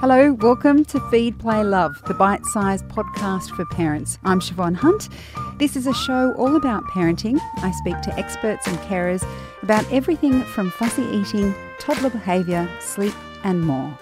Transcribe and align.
Hello, 0.00 0.32
welcome 0.34 0.84
to 0.84 1.00
Feed, 1.10 1.40
Play, 1.40 1.64
Love, 1.64 2.00
the 2.06 2.14
bite 2.14 2.46
sized 2.46 2.86
podcast 2.86 3.50
for 3.56 3.64
parents. 3.64 4.16
I'm 4.22 4.38
Siobhan 4.38 4.76
Hunt. 4.76 5.08
This 5.58 5.74
is 5.74 5.88
a 5.88 5.92
show 5.92 6.34
all 6.34 6.54
about 6.54 6.84
parenting. 6.84 7.40
I 7.56 7.72
speak 7.72 8.00
to 8.02 8.16
experts 8.16 8.68
and 8.68 8.78
carers 8.78 9.26
about 9.64 9.92
everything 9.92 10.44
from 10.44 10.70
fussy 10.70 11.02
eating, 11.02 11.52
toddler 11.80 12.10
behaviour, 12.10 12.70
sleep, 12.78 13.12
and 13.42 13.60
more. 13.60 13.98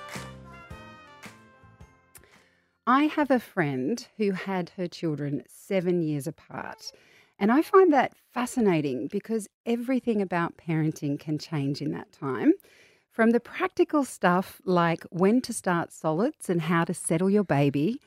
I 2.86 3.04
have 3.04 3.30
a 3.30 3.40
friend 3.40 4.06
who 4.18 4.32
had 4.32 4.72
her 4.76 4.88
children 4.88 5.44
seven 5.48 6.02
years 6.02 6.26
apart. 6.26 6.92
And 7.38 7.50
I 7.50 7.62
find 7.62 7.90
that 7.94 8.12
fascinating 8.34 9.08
because 9.10 9.48
everything 9.64 10.20
about 10.20 10.58
parenting 10.58 11.18
can 11.18 11.38
change 11.38 11.80
in 11.80 11.92
that 11.92 12.12
time. 12.12 12.52
From 13.16 13.30
the 13.30 13.40
practical 13.40 14.04
stuff 14.04 14.60
like 14.66 15.02
when 15.04 15.40
to 15.40 15.54
start 15.54 15.90
solids 15.90 16.50
and 16.50 16.60
how 16.60 16.84
to 16.84 16.92
settle 16.92 17.30
your 17.30 17.44
baby, 17.44 17.98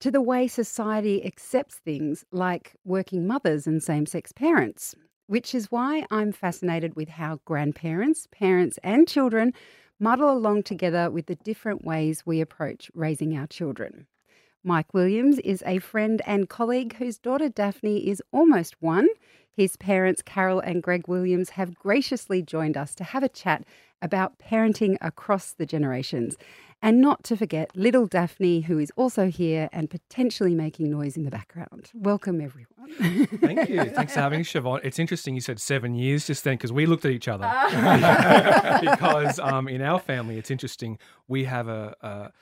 to 0.00 0.10
the 0.10 0.20
way 0.20 0.48
society 0.48 1.24
accepts 1.24 1.76
things 1.76 2.24
like 2.32 2.72
working 2.84 3.24
mothers 3.24 3.68
and 3.68 3.80
same 3.80 4.04
sex 4.04 4.32
parents, 4.32 4.96
which 5.28 5.54
is 5.54 5.70
why 5.70 6.06
I'm 6.10 6.32
fascinated 6.32 6.96
with 6.96 7.10
how 7.10 7.38
grandparents, 7.44 8.26
parents, 8.32 8.80
and 8.82 9.06
children 9.06 9.52
muddle 10.00 10.32
along 10.32 10.64
together 10.64 11.08
with 11.08 11.26
the 11.26 11.36
different 11.36 11.84
ways 11.84 12.26
we 12.26 12.40
approach 12.40 12.90
raising 12.94 13.38
our 13.38 13.46
children. 13.46 14.08
Mike 14.64 14.94
Williams 14.94 15.38
is 15.40 15.62
a 15.66 15.78
friend 15.78 16.22
and 16.24 16.48
colleague 16.48 16.96
whose 16.96 17.18
daughter 17.18 17.48
Daphne 17.48 18.08
is 18.08 18.22
almost 18.30 18.80
one. 18.80 19.08
His 19.54 19.76
parents, 19.76 20.22
Carol 20.22 20.60
and 20.60 20.82
Greg 20.82 21.08
Williams, 21.08 21.50
have 21.50 21.74
graciously 21.74 22.42
joined 22.42 22.76
us 22.76 22.94
to 22.94 23.04
have 23.04 23.22
a 23.22 23.28
chat 23.28 23.64
about 24.00 24.38
parenting 24.38 24.96
across 25.00 25.52
the 25.52 25.66
generations. 25.66 26.36
And 26.80 27.00
not 27.00 27.22
to 27.24 27.36
forget 27.36 27.76
little 27.76 28.06
Daphne, 28.06 28.62
who 28.62 28.78
is 28.78 28.92
also 28.96 29.28
here 29.28 29.68
and 29.72 29.90
potentially 29.90 30.54
making 30.54 30.90
noise 30.90 31.16
in 31.16 31.24
the 31.24 31.30
background. 31.30 31.90
Welcome, 31.94 32.40
everyone. 32.40 33.28
Thank 33.38 33.68
you. 33.68 33.84
Thanks 33.94 34.14
for 34.14 34.20
having 34.20 34.40
us, 34.40 34.48
Siobhan. 34.48 34.80
It's 34.82 34.98
interesting 34.98 35.34
you 35.34 35.40
said 35.40 35.60
seven 35.60 35.94
years 35.94 36.26
just 36.26 36.42
then 36.42 36.54
because 36.54 36.72
we 36.72 36.86
looked 36.86 37.04
at 37.04 37.12
each 37.12 37.28
other. 37.28 37.44
because 38.80 39.38
um, 39.38 39.68
in 39.68 39.82
our 39.82 40.00
family, 40.00 40.38
it's 40.38 40.50
interesting. 40.50 40.98
We 41.28 41.44
have 41.44 41.68
a, 41.68 41.94
a 42.00 42.32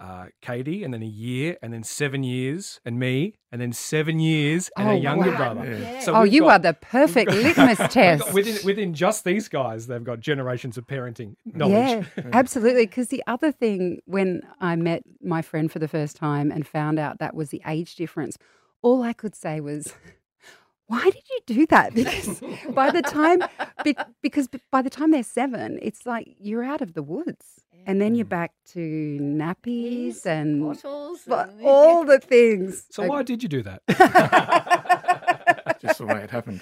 uh, 0.00 0.26
Katie, 0.40 0.82
and 0.82 0.94
then 0.94 1.02
a 1.02 1.06
year, 1.06 1.58
and 1.62 1.72
then 1.74 1.82
seven 1.84 2.22
years, 2.22 2.80
and 2.86 2.98
me, 2.98 3.34
and 3.52 3.60
then 3.60 3.70
seven 3.72 4.18
years, 4.18 4.70
and 4.76 4.88
Oh, 4.88 4.92
a 4.92 4.94
younger 4.96 5.30
wow. 5.32 5.36
brother. 5.36 5.76
Yeah. 5.78 6.00
So 6.00 6.14
oh, 6.14 6.22
you 6.22 6.40
got- 6.42 6.52
are 6.52 6.58
the 6.60 6.74
perfect 6.74 7.30
litmus 7.34 7.78
test. 7.92 8.32
within 8.32 8.56
within 8.64 8.94
just 8.94 9.24
these 9.24 9.48
guys, 9.48 9.86
they've 9.88 10.02
got 10.02 10.20
generations 10.20 10.78
of 10.78 10.86
parenting 10.86 11.36
knowledge. 11.44 12.06
Yeah, 12.16 12.24
absolutely. 12.32 12.86
Because 12.86 13.08
the 13.08 13.22
other 13.26 13.52
thing, 13.52 14.00
when 14.06 14.40
I 14.60 14.74
met 14.76 15.02
my 15.22 15.42
friend 15.42 15.70
for 15.70 15.78
the 15.78 15.88
first 15.88 16.16
time 16.16 16.50
and 16.50 16.66
found 16.66 16.98
out 16.98 17.18
that 17.18 17.34
was 17.34 17.50
the 17.50 17.60
age 17.66 17.94
difference, 17.96 18.38
all 18.82 19.02
I 19.02 19.12
could 19.12 19.34
say 19.34 19.60
was, 19.60 19.92
"Why 20.92 21.04
did 21.16 21.24
you 21.32 21.40
do 21.54 21.60
that?" 21.74 21.88
Because 22.00 22.40
by 22.80 22.88
the 22.90 23.02
time, 23.02 23.38
be, 23.84 23.92
because 24.26 24.46
by 24.76 24.80
the 24.86 24.90
time 24.98 25.10
they're 25.14 25.32
seven, 25.40 25.78
it's 25.88 26.02
like 26.12 26.26
you're 26.46 26.64
out 26.72 26.80
of 26.86 26.90
the 26.98 27.02
woods, 27.14 27.46
and 27.86 27.94
then 28.02 28.14
you're 28.16 28.32
back 28.40 28.52
to 28.74 28.82
nappies 29.42 30.26
and 30.26 30.48
bottles. 30.62 31.20
but 31.32 31.48
and- 31.50 31.64
all 31.64 32.04
the 32.12 32.18
things. 32.34 32.86
So 32.96 33.00
why 33.12 33.22
did 33.30 33.38
you 33.44 33.48
do 33.56 33.62
that? 33.68 33.80
Just 35.82 35.98
the 36.00 36.06
way 36.12 36.20
it 36.26 36.30
happened. 36.36 36.60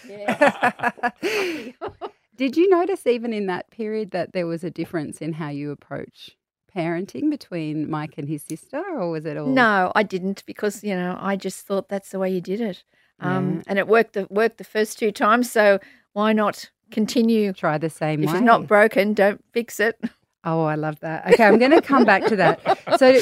Did 2.36 2.56
you 2.56 2.68
notice 2.70 3.04
even 3.06 3.32
in 3.32 3.46
that 3.46 3.70
period 3.70 4.12
that 4.12 4.32
there 4.32 4.46
was 4.46 4.62
a 4.62 4.70
difference 4.70 5.18
in 5.18 5.32
how 5.34 5.48
you 5.48 5.72
approach 5.72 6.36
parenting 6.74 7.30
between 7.30 7.90
Mike 7.90 8.14
and 8.16 8.28
his 8.28 8.42
sister, 8.42 8.78
or 9.00 9.10
was 9.10 9.24
it 9.26 9.36
all? 9.36 9.48
No, 9.48 9.90
I 9.96 10.02
didn't 10.04 10.44
because 10.46 10.84
you 10.84 10.94
know 10.94 11.16
I 11.20 11.34
just 11.36 11.66
thought 11.66 11.88
that's 11.88 12.10
the 12.10 12.18
way 12.20 12.30
you 12.30 12.40
did 12.40 12.60
it, 12.60 12.84
um, 13.20 13.56
Yeah. 13.56 13.62
and 13.66 13.78
it 13.78 13.88
worked 13.88 14.12
the 14.14 14.26
worked 14.30 14.58
the 14.58 14.64
first 14.64 14.98
two 14.98 15.10
times. 15.12 15.50
So 15.50 15.78
why 16.12 16.32
not 16.32 16.70
continue? 16.90 17.52
try 17.52 17.78
the 17.78 17.90
same 17.90 18.22
If 18.22 18.30
way. 18.30 18.36
it's 18.36 18.44
not 18.44 18.66
broken, 18.66 19.14
don't 19.14 19.44
fix 19.52 19.80
it. 19.80 20.00
oh, 20.44 20.64
I 20.64 20.74
love 20.76 21.00
that. 21.00 21.26
Okay, 21.32 21.44
I'm 21.44 21.58
going 21.58 21.70
to 21.72 21.82
come 21.82 22.04
back 22.04 22.24
to 22.26 22.36
that. 22.36 22.98
So 22.98 23.18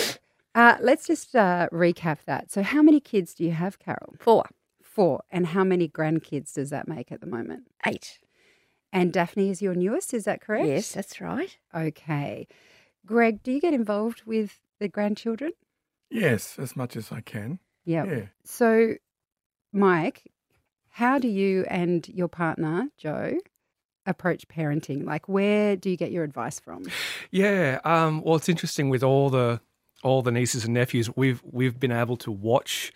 uh, 0.55 0.77
let's 0.81 1.07
just 1.07 1.35
uh, 1.37 1.69
recap 1.73 2.19
that. 2.27 2.51
So, 2.51 2.63
how 2.63 2.81
many 2.83 3.01
kids 3.01 3.35
do 3.35 3.45
you 3.45 3.53
have, 3.53 3.79
Carol? 3.79 4.15
Four, 4.19 4.45
Four. 4.83 5.23
And 5.31 5.47
how 5.49 5.65
many 5.65 5.89
grandkids 5.89 6.55
does 6.55 6.71
that 6.71 6.89
make 6.89 7.13
at 7.13 7.21
the 7.21 7.27
moment? 7.27 7.65
eight. 7.87 8.19
And 8.93 9.13
Daphne 9.13 9.51
is 9.51 9.61
your 9.61 9.75
newest, 9.75 10.15
is 10.15 10.25
that 10.25 10.41
correct? 10.41 10.67
Yes, 10.69 10.93
that's 10.93 11.21
right. 11.21 11.59
Okay. 11.75 12.47
Greg, 13.05 13.43
do 13.43 13.53
you 13.53 13.61
get 13.61 13.75
involved 13.75 14.23
with 14.25 14.61
the 14.81 14.89
grandchildren? 14.89 15.53
Yes, 16.11 16.59
as 16.59 16.75
much 16.77 16.97
as 16.97 17.13
I 17.13 17.21
can. 17.21 17.59
Yeah. 17.85 18.05
Yeah. 18.05 18.23
So, 18.45 18.95
Mike, 19.77 20.33
how 20.89 21.19
do 21.19 21.29
you 21.29 21.67
and 21.69 22.09
your 22.09 22.29
partner, 22.29 22.89
Joe, 22.97 23.39
approach 24.07 24.49
parenting? 24.49 25.05
Like, 25.05 25.29
where 25.29 25.77
do 25.77 25.91
you 25.91 25.97
get 25.97 26.11
your 26.11 26.25
advice 26.25 26.59
from? 26.59 26.85
Yeah. 27.31 27.81
Um, 27.85 28.23
well, 28.23 28.37
it's 28.37 28.49
interesting 28.49 28.89
with 28.89 29.03
all 29.03 29.29
the 29.29 29.61
all 30.03 30.23
the 30.23 30.33
nieces 30.33 30.65
and 30.65 30.75
nephews. 30.75 31.15
We've 31.15 31.43
we've 31.45 31.79
been 31.79 31.93
able 31.93 32.17
to 32.19 32.31
watch 32.33 32.91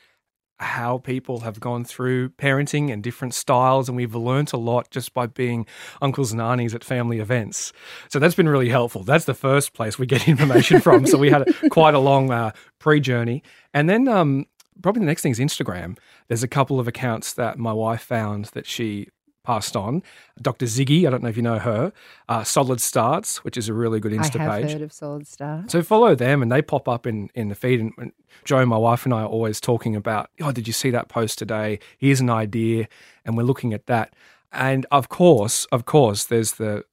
how 0.58 0.98
people 0.98 1.40
have 1.40 1.58
gone 1.58 1.84
through 1.84 2.30
parenting 2.30 2.90
and 2.90 3.02
different 3.02 3.34
styles, 3.34 3.88
and 3.88 3.96
we've 3.96 4.14
learnt 4.14 4.52
a 4.54 4.58
lot 4.58 4.90
just 4.90 5.12
by 5.12 5.26
being 5.26 5.66
uncles 6.00 6.32
and 6.32 6.40
aunties 6.40 6.74
at 6.74 6.82
family 6.82 7.18
events. 7.18 7.72
So 8.08 8.18
that's 8.18 8.34
been 8.34 8.48
really 8.48 8.68
helpful. 8.70 9.02
That's 9.02 9.24
the 9.26 9.34
first 9.34 9.74
place 9.74 9.98
we 9.98 10.06
get 10.06 10.28
information 10.34 10.80
from. 10.80 11.06
so 11.06 11.18
we 11.18 11.28
had 11.28 11.48
a, 11.48 11.68
quite 11.68 11.94
a 11.94 11.98
long 11.98 12.30
uh, 12.30 12.52
pre 12.78 13.00
journey, 13.00 13.42
and 13.74 13.88
then 13.88 14.08
um, 14.08 14.46
probably 14.82 15.00
the 15.00 15.06
next 15.06 15.22
thing 15.22 15.32
is 15.32 15.38
Instagram. 15.38 15.96
There's 16.30 16.44
a 16.44 16.48
couple 16.48 16.78
of 16.78 16.86
accounts 16.86 17.32
that 17.32 17.58
my 17.58 17.72
wife 17.72 18.02
found 18.02 18.44
that 18.54 18.64
she 18.64 19.08
passed 19.42 19.74
on. 19.74 20.04
Dr. 20.40 20.66
Ziggy, 20.66 21.04
I 21.04 21.10
don't 21.10 21.24
know 21.24 21.28
if 21.28 21.36
you 21.36 21.42
know 21.42 21.58
her. 21.58 21.92
Uh, 22.28 22.44
Solid 22.44 22.80
Starts, 22.80 23.42
which 23.42 23.56
is 23.56 23.68
a 23.68 23.74
really 23.74 23.98
good 23.98 24.12
Insta 24.12 24.38
I 24.38 24.42
have 24.44 24.62
page. 24.62 24.72
heard 24.74 24.82
of 24.82 24.92
Solid 24.92 25.26
Star. 25.26 25.64
So 25.66 25.82
follow 25.82 26.14
them, 26.14 26.40
and 26.40 26.52
they 26.52 26.62
pop 26.62 26.88
up 26.88 27.04
in 27.04 27.30
in 27.34 27.48
the 27.48 27.56
feed. 27.56 27.80
And, 27.80 27.92
and 27.98 28.12
Joe, 28.44 28.64
my 28.64 28.76
wife, 28.76 29.04
and 29.04 29.12
I 29.12 29.22
are 29.22 29.26
always 29.26 29.60
talking 29.60 29.96
about, 29.96 30.30
oh, 30.40 30.52
did 30.52 30.68
you 30.68 30.72
see 30.72 30.90
that 30.90 31.08
post 31.08 31.36
today? 31.36 31.80
Here's 31.98 32.20
an 32.20 32.30
idea, 32.30 32.86
and 33.24 33.36
we're 33.36 33.42
looking 33.42 33.74
at 33.74 33.86
that. 33.86 34.14
And 34.52 34.86
of 34.92 35.08
course, 35.08 35.64
of 35.72 35.84
course, 35.84 36.22
there's 36.22 36.52
the 36.52 36.84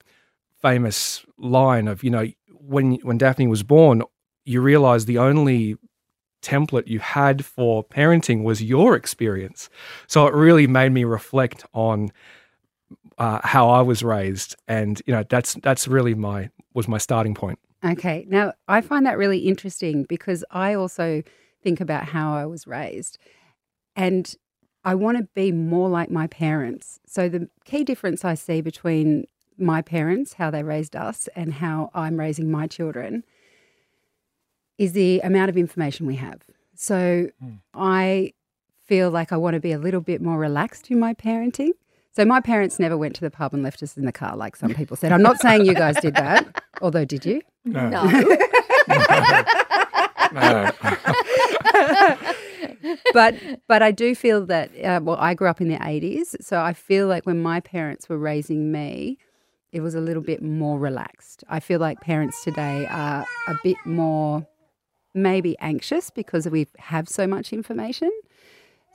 famous 0.60 1.24
line 1.38 1.88
of, 1.88 2.04
you 2.04 2.10
know, 2.10 2.26
when 2.50 2.96
when 3.04 3.20
Daphne 3.20 3.46
was 3.46 3.62
born, 3.62 4.02
you 4.46 4.62
realize 4.62 5.06
the 5.06 5.20
only 5.20 5.78
template 6.42 6.88
you 6.88 7.00
had 7.00 7.46
for 7.46 7.84
parenting 7.84 8.44
was 8.44 8.62
your 8.64 8.96
experience. 8.96 9.70
So 10.08 10.28
it 10.28 10.34
really 10.34 10.68
made 10.68 10.92
me 10.92 11.04
reflect 11.04 11.66
on 11.74 12.12
uh, 13.18 13.40
how 13.44 13.70
I 13.70 13.82
was 13.82 14.04
raised, 14.04 14.56
and 14.68 15.02
you 15.06 15.14
know, 15.14 15.24
that's 15.28 15.56
that's 15.56 15.88
really 15.88 16.14
my 16.14 16.50
was 16.74 16.88
my 16.88 17.00
starting 17.00 17.34
point. 17.34 17.60
Okay. 17.84 18.26
Now, 18.28 18.54
I 18.68 18.82
find 18.82 19.06
that 19.06 19.18
really 19.18 19.40
interesting 19.40 20.04
because 20.04 20.44
I 20.52 20.74
also 20.74 21.24
think 21.64 21.80
about 21.82 22.06
how 22.06 22.34
I 22.34 22.46
was 22.46 22.68
raised 22.68 23.18
and 23.96 24.34
I 24.84 24.96
want 24.96 25.18
to 25.18 25.28
be 25.36 25.52
more 25.52 25.90
like 25.90 26.10
my 26.10 26.28
parents. 26.28 27.00
So, 27.06 27.28
the 27.28 27.50
key 27.66 27.84
difference 27.84 28.24
I 28.24 28.36
see 28.36 28.62
between 28.62 29.26
my 29.58 29.82
parents, 29.82 30.34
how 30.34 30.52
they 30.52 30.64
raised 30.64 30.96
us, 30.96 31.28
and 31.36 31.56
how 31.56 31.90
I'm 31.94 32.20
raising 32.20 32.50
my 32.50 32.68
children 32.68 33.24
is 34.78 34.94
the 34.94 35.20
amount 35.22 35.50
of 35.50 35.58
information 35.58 36.06
we 36.06 36.16
have. 36.16 36.42
So, 36.76 37.30
I 37.74 38.34
feel 38.86 39.10
like 39.10 39.32
I 39.32 39.38
want 39.38 39.56
to 39.56 39.60
be 39.60 39.72
a 39.72 39.80
little 39.80 40.02
bit 40.02 40.22
more 40.22 40.38
relaxed 40.38 40.92
in 40.92 41.00
my 41.00 41.14
parenting. 41.14 41.72
So, 42.12 42.26
my 42.26 42.40
parents 42.42 42.80
never 42.80 42.98
went 42.98 43.16
to 43.16 43.22
the 43.22 43.32
pub 43.32 43.54
and 43.54 43.64
left 43.64 43.82
us 43.84 43.98
in 43.98 44.06
the 44.06 44.12
car 44.12 44.36
like 44.36 44.56
some 44.56 44.74
people 44.74 44.96
said. 44.98 45.12
I'm 45.12 45.22
not 45.22 45.40
saying 45.40 45.66
you 45.66 45.74
guys 45.74 45.96
did 46.02 46.16
that, 46.16 46.64
although, 46.82 47.06
did 47.06 47.26
you? 47.26 47.42
No. 47.66 47.90
No, 47.90 48.04
No. 50.34 50.72
but 53.14 53.36
but 53.68 53.82
I 53.82 53.92
do 53.92 54.14
feel 54.16 54.46
that 54.48 54.70
uh, 54.84 55.00
well, 55.04 55.18
I 55.20 55.34
grew 55.34 55.48
up 55.48 55.62
in 55.62 55.68
the 55.68 55.80
eighties, 55.88 56.36
so 56.42 56.60
I 56.62 56.74
feel 56.74 57.08
like 57.08 57.26
when 57.26 57.42
my 57.42 57.60
parents 57.60 58.10
were 58.10 58.18
raising 58.18 58.72
me, 58.72 59.18
it 59.72 59.82
was 59.82 59.96
a 59.96 60.02
little 60.02 60.22
bit 60.22 60.42
more 60.42 60.80
relaxed. 60.80 61.44
I 61.50 61.60
feel 61.60 61.80
like 61.80 62.02
parents 62.02 62.44
today 62.44 62.88
are 62.90 63.26
a 63.48 63.56
bit 63.64 63.78
more 63.86 64.46
maybe 65.18 65.58
anxious 65.60 66.10
because 66.10 66.48
we 66.48 66.68
have 66.78 67.10
so 67.10 67.28
much 67.28 67.52
information. 67.52 68.12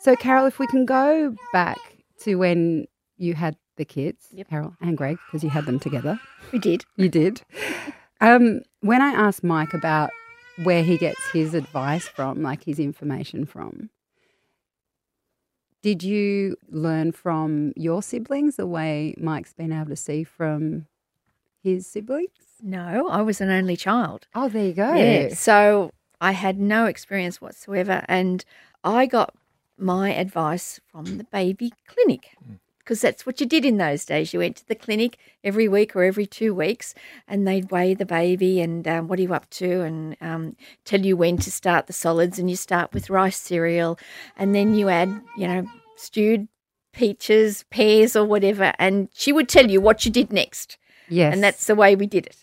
So, 0.01 0.17
Carol, 0.17 0.47
if 0.47 0.59
we 0.59 0.67
can 0.69 0.87
go 0.87 1.35
back 1.53 1.79
to 2.21 2.37
when 2.37 2.87
you 3.19 3.35
had 3.35 3.57
the 3.77 3.85
kids, 3.85 4.27
Yep. 4.33 4.49
Carol 4.49 4.77
and 4.81 4.97
Greg, 4.97 5.19
because 5.27 5.43
you 5.45 5.51
had 5.51 5.67
them 5.67 5.79
together. 5.79 6.19
we 6.53 6.59
did. 6.59 6.85
You 6.97 7.09
did. 7.09 7.43
Um, 8.21 8.63
when 8.81 9.03
I 9.03 9.11
asked 9.13 9.43
Mike 9.45 9.75
about 9.75 10.11
where 10.65 10.83
he 10.85 10.97
gets 10.99 11.21
his 11.33 11.55
advice 11.55 12.07
from, 12.09 12.43
like 12.43 12.65
his 12.65 12.79
information 12.79 13.45
from, 13.47 13.91
did 15.83 16.03
you 16.03 16.57
learn 16.69 17.11
from 17.13 17.73
your 17.77 18.03
siblings 18.03 18.57
the 18.57 18.67
way 18.67 19.15
Mike's 19.19 19.53
been 19.53 19.73
able 19.73 19.87
to 19.91 19.97
see 19.97 20.23
from 20.23 20.87
his 21.63 21.87
siblings? 21.87 22.29
No, 22.61 23.09
I 23.09 23.23
was 23.23 23.41
an 23.41 23.51
only 23.51 23.77
child. 23.77 24.29
Oh, 24.35 24.49
there 24.49 24.67
you 24.67 24.73
go. 24.75 24.95
Yeah. 24.95 25.35
So 25.35 25.91
I 26.23 26.33
had 26.33 26.61
no 26.61 26.87
experience 26.87 27.41
whatsoever. 27.41 28.05
And 28.07 28.45
I 28.85 29.07
got 29.07 29.35
my 29.77 30.15
advice 30.15 30.79
from 30.87 31.19
the 31.19 31.25
baby 31.25 31.73
clinic 31.89 32.37
because 32.79 33.01
that's 33.01 33.27
what 33.27 33.41
you 33.41 33.47
did 33.47 33.65
in 33.65 33.77
those 33.77 34.05
days. 34.05 34.33
You 34.33 34.39
went 34.39 34.55
to 34.59 34.69
the 34.69 34.77
clinic 34.77 35.19
every 35.43 35.67
week 35.67 35.97
or 35.97 36.05
every 36.05 36.27
two 36.27 36.55
weeks 36.55 36.95
and 37.27 37.47
they'd 37.47 37.73
weigh 37.73 37.95
the 37.95 38.07
baby 38.07 38.61
and 38.61 38.87
um, 38.87 39.09
what 39.09 39.19
are 39.19 39.23
you 39.23 39.35
up 39.35 39.51
to 39.51 39.81
and 39.81 40.17
um, 40.21 40.55
tell 40.85 41.01
you 41.01 41.17
when 41.17 41.39
to 41.39 41.51
start 41.51 41.89
the 41.89 41.93
solids. 41.93 42.39
And 42.39 42.49
you 42.49 42.55
start 42.57 42.95
with 42.95 43.11
rice 43.11 43.37
cereal 43.37 43.99
and 44.37 44.55
then 44.55 44.77
you 44.77 44.91
add, 44.91 45.09
you 45.37 45.49
know, 45.49 45.67
stewed 45.97 46.47
peaches, 46.93 47.65
pears, 47.69 48.15
or 48.15 48.25
whatever. 48.25 48.73
And 48.79 49.09
she 49.13 49.33
would 49.33 49.49
tell 49.49 49.69
you 49.69 49.81
what 49.81 50.05
you 50.05 50.13
did 50.13 50.33
next. 50.33 50.79
Yes. 51.09 51.35
And 51.35 51.43
that's 51.43 51.67
the 51.67 51.75
way 51.75 51.95
we 51.97 52.07
did 52.07 52.27
it. 52.27 52.37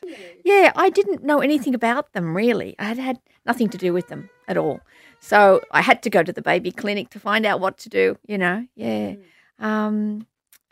Yeah, 0.44 0.72
I 0.76 0.90
didn't 0.90 1.24
know 1.24 1.40
anything 1.40 1.74
about 1.76 2.14
them 2.14 2.36
really. 2.36 2.76
I 2.80 2.84
had 2.86 2.98
had 2.98 3.20
nothing 3.46 3.70
to 3.70 3.78
do 3.78 3.94
with 3.94 4.08
them 4.10 4.30
at 4.48 4.58
all. 4.58 4.82
So 5.20 5.62
I 5.72 5.82
had 5.82 6.02
to 6.04 6.10
go 6.10 6.24
to 6.24 6.32
the 6.32 6.42
baby 6.42 6.72
clinic 6.72 7.10
to 7.12 7.20
find 7.20 7.46
out 7.46 7.60
what 7.60 7.78
to 7.80 7.90
do, 7.90 8.18
you 8.28 8.38
know. 8.38 8.66
Yeah. 8.76 9.16
Um, 9.60 10.28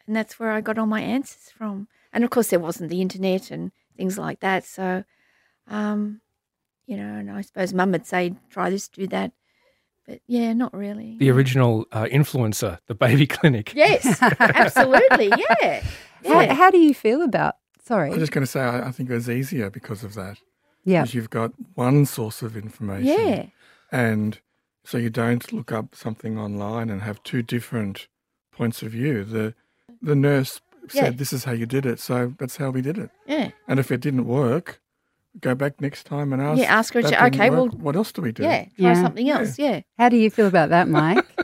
and 0.06 0.16
that's 0.16 0.40
where 0.40 0.52
I 0.52 0.62
got 0.62 0.78
all 0.78 0.86
my 0.86 1.02
answers 1.02 1.52
from. 1.58 1.88
And 2.14 2.24
of 2.24 2.30
course, 2.30 2.50
there 2.50 2.60
wasn't 2.60 2.90
the 2.90 3.02
internet 3.02 3.52
and 3.52 3.72
things 3.98 4.18
like 4.18 4.40
that. 4.40 4.64
So, 4.64 5.04
um, 5.68 6.22
you 6.86 6.96
know, 6.98 7.04
and 7.16 7.30
I 7.32 7.42
suppose 7.42 7.74
mum 7.74 7.92
would 7.92 8.06
say, 8.06 8.34
try 8.50 8.70
this, 8.70 8.88
do 8.88 9.08
that. 9.08 9.32
But 10.08 10.22
yeah, 10.28 10.54
not 10.54 10.74
really. 10.74 11.18
The 11.20 11.30
original 11.32 11.86
uh, 11.92 12.06
influencer, 12.06 12.80
the 12.88 12.96
baby 12.96 13.28
clinic. 13.38 13.74
Yes, 13.76 14.22
absolutely. 14.22 15.32
Yeah. 15.62 15.84
How, 16.26 16.42
Yeah. 16.42 16.54
how 16.56 16.72
do 16.72 16.80
you 16.80 16.94
feel 16.96 17.22
about? 17.22 17.56
Sorry. 17.88 18.12
I'm 18.12 18.20
just 18.20 18.32
going 18.32 18.46
to 18.46 18.52
say, 18.52 18.62
I, 18.62 18.88
I 18.88 18.92
think 18.92 19.10
it 19.10 19.14
was 19.14 19.30
easier 19.30 19.70
because 19.70 20.04
of 20.04 20.14
that. 20.16 20.38
yeah. 20.84 21.02
Because 21.02 21.14
you've 21.16 21.30
got 21.30 21.52
one 21.76 22.06
source 22.06 22.42
of 22.42 22.56
information. 22.58 23.08
Yeah. 23.28 23.46
And 23.92 24.40
so 24.84 24.98
you 24.98 25.10
don't 25.10 25.52
look 25.54 25.72
up 25.72 25.96
something 25.96 26.38
online 26.38 26.90
and 26.90 27.02
have 27.02 27.22
two 27.24 27.42
different 27.42 28.08
points 28.52 28.82
of 28.84 28.92
view. 28.92 29.24
The 29.24 29.54
the 30.02 30.16
nurse 30.16 30.62
said 30.90 31.04
Yeah. 31.04 31.10
this 31.18 31.32
is 31.34 31.44
how 31.46 31.52
you 31.54 31.66
did 31.66 31.86
it, 31.86 32.00
so 32.00 32.34
that's 32.40 32.58
how 32.58 32.70
we 32.72 32.82
did 32.82 32.98
it. 32.98 33.10
Yeah. 33.26 33.50
And 33.68 33.80
if 33.80 33.92
it 33.92 34.00
didn't 34.02 34.26
work, 34.28 34.80
go 35.42 35.56
back 35.56 35.80
next 35.82 36.06
time 36.06 36.32
and 36.34 36.42
ask. 36.42 36.60
Yeah, 36.62 36.74
ask 36.80 36.94
her, 36.94 37.00
okay, 37.02 37.50
work. 37.50 37.58
well- 37.72 37.80
what 37.86 37.96
else 37.96 38.12
do 38.12 38.22
we 38.22 38.32
do? 38.32 38.44
Yeah. 38.44 38.64
Try 38.64 38.72
Yeah. 38.78 39.02
something 39.02 39.30
else. 39.30 39.58
Yeah. 39.60 39.82
How 39.98 40.10
do 40.10 40.18
you 40.18 40.30
feel 40.30 40.48
about 40.48 40.70
that, 40.70 40.88
Mike? 40.88 41.26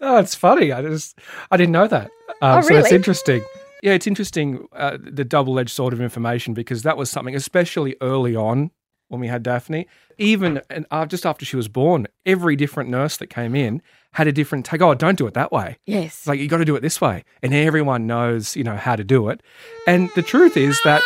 Oh, 0.00 0.16
it's 0.18 0.34
funny. 0.34 0.72
I 0.72 0.80
just 0.82 1.18
I 1.50 1.56
didn't 1.58 1.72
know 1.72 1.86
that. 1.86 2.10
Um, 2.42 2.58
Oh, 2.58 2.60
So 2.62 2.74
it's 2.76 2.92
interesting. 2.92 3.42
Yeah, 3.82 3.92
it's 3.92 4.06
interesting 4.06 4.66
uh, 4.72 4.98
the 5.00 5.24
double 5.24 5.58
edged 5.58 5.70
sort 5.70 5.92
of 5.92 6.00
information 6.00 6.54
because 6.54 6.82
that 6.82 6.96
was 6.96 7.10
something, 7.10 7.34
especially 7.34 7.96
early 8.00 8.36
on 8.36 8.70
when 9.08 9.20
we 9.20 9.26
had 9.26 9.42
Daphne. 9.42 9.86
Even 10.18 10.60
and 10.70 10.86
uh, 10.90 11.06
just 11.06 11.26
after 11.26 11.44
she 11.44 11.56
was 11.56 11.68
born, 11.68 12.06
every 12.26 12.56
different 12.56 12.90
nurse 12.90 13.16
that 13.18 13.28
came 13.28 13.54
in 13.54 13.82
had 14.12 14.26
a 14.26 14.32
different 14.32 14.66
take. 14.66 14.82
Oh, 14.82 14.94
don't 14.94 15.16
do 15.18 15.26
it 15.26 15.34
that 15.34 15.52
way. 15.52 15.78
Yes. 15.86 16.26
Like 16.26 16.40
you 16.40 16.48
got 16.48 16.58
to 16.58 16.64
do 16.64 16.76
it 16.76 16.80
this 16.80 17.00
way, 17.00 17.24
and 17.42 17.54
everyone 17.54 18.06
knows 18.06 18.56
you 18.56 18.64
know 18.64 18.76
how 18.76 18.96
to 18.96 19.04
do 19.04 19.28
it. 19.28 19.42
And 19.86 20.10
the 20.14 20.22
truth 20.22 20.56
is 20.56 20.80
that 20.84 21.02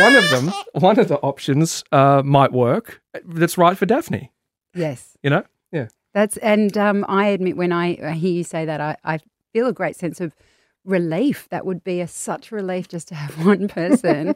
one 0.00 0.16
of 0.16 0.28
them, 0.30 0.52
one 0.72 0.98
of 0.98 1.08
the 1.08 1.18
options, 1.18 1.84
uh, 1.92 2.22
might 2.24 2.52
work. 2.52 3.00
That's 3.24 3.56
right 3.56 3.76
for 3.78 3.86
Daphne. 3.86 4.30
yes. 4.74 5.16
You 5.22 5.30
know. 5.30 5.44
Yeah. 5.72 5.88
That's 6.14 6.36
and 6.38 6.76
um, 6.78 7.04
I 7.08 7.26
admit 7.28 7.56
when 7.56 7.72
I 7.72 7.98
I 8.02 8.12
hear 8.12 8.32
you 8.32 8.44
say 8.44 8.64
that, 8.64 8.80
I, 8.80 8.96
I 9.04 9.18
feel 9.52 9.66
a 9.66 9.72
great 9.72 9.96
sense 9.96 10.20
of 10.20 10.34
relief. 10.86 11.48
That 11.50 11.66
would 11.66 11.84
be 11.84 12.00
a 12.00 12.08
such 12.08 12.50
relief 12.52 12.88
just 12.88 13.08
to 13.08 13.14
have 13.14 13.44
one 13.46 13.68
person. 13.68 14.34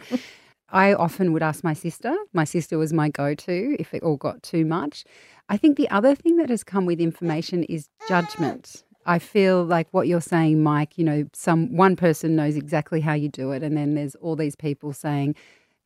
I 0.72 0.92
often 0.94 1.32
would 1.32 1.42
ask 1.42 1.64
my 1.64 1.72
sister. 1.74 2.14
My 2.32 2.44
sister 2.44 2.78
was 2.78 2.92
my 2.92 3.08
go-to 3.08 3.76
if 3.78 3.92
it 3.94 4.02
all 4.02 4.16
got 4.16 4.42
too 4.42 4.64
much. 4.64 5.04
I 5.48 5.56
think 5.56 5.76
the 5.76 5.88
other 5.90 6.14
thing 6.14 6.36
that 6.36 6.48
has 6.48 6.62
come 6.62 6.86
with 6.86 7.00
information 7.00 7.64
is 7.64 7.88
judgment. 8.08 8.84
I 9.06 9.18
feel 9.18 9.64
like 9.64 9.88
what 9.92 10.06
you're 10.06 10.20
saying, 10.20 10.62
Mike. 10.62 10.96
You 10.96 11.04
know, 11.04 11.24
some 11.32 11.74
one 11.76 11.96
person 11.96 12.36
knows 12.36 12.54
exactly 12.54 13.00
how 13.00 13.14
you 13.14 13.28
do 13.28 13.50
it, 13.52 13.62
and 13.62 13.76
then 13.76 13.94
there's 13.94 14.14
all 14.16 14.36
these 14.36 14.54
people 14.54 14.92
saying, 14.92 15.34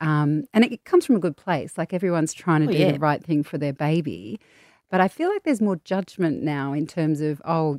um, 0.00 0.44
and 0.52 0.64
it 0.64 0.84
comes 0.84 1.06
from 1.06 1.16
a 1.16 1.20
good 1.20 1.36
place. 1.36 1.78
Like 1.78 1.94
everyone's 1.94 2.34
trying 2.34 2.62
to 2.62 2.68
Oh, 2.68 2.72
do 2.72 2.78
yeah. 2.78 2.92
the 2.92 2.98
right 2.98 3.24
thing 3.24 3.42
for 3.42 3.56
their 3.56 3.72
baby. 3.72 4.38
But 4.90 5.00
I 5.00 5.08
feel 5.08 5.30
like 5.30 5.44
there's 5.44 5.62
more 5.62 5.76
judgment 5.84 6.42
now 6.42 6.72
in 6.74 6.86
terms 6.86 7.20
of, 7.22 7.40
oh, 7.46 7.78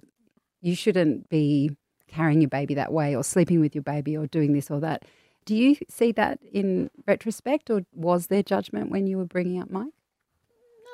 you 0.62 0.74
shouldn't 0.76 1.30
be 1.30 1.76
carrying 2.08 2.42
your 2.42 2.50
baby 2.50 2.74
that 2.76 2.92
way 2.94 3.16
or 3.16 3.24
sleeping 3.24 3.60
with 3.60 3.76
your 3.76 3.82
baby 3.84 4.16
or 4.18 4.28
doing 4.28 4.54
this 4.54 4.70
or 4.72 4.80
that. 4.80 5.04
Do 5.46 5.56
you 5.56 5.76
see 5.90 6.12
that 6.14 6.40
in 6.52 6.90
retrospect 7.08 7.70
or 7.70 7.82
was 7.94 8.28
there 8.28 8.44
judgment 8.44 8.90
when 8.90 9.06
you 9.08 9.18
were 9.18 9.26
bringing 9.26 9.62
up 9.62 9.70
Mike? 9.70 9.94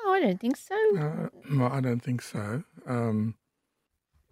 No, 0.04 0.12
I 0.12 0.20
don't 0.20 0.40
think 0.40 0.56
so. 0.56 0.74
Uh, 0.98 1.28
no, 1.50 1.68
I 1.68 1.80
don't 1.80 2.00
think 2.02 2.20
so. 2.22 2.62
Um, 2.86 3.34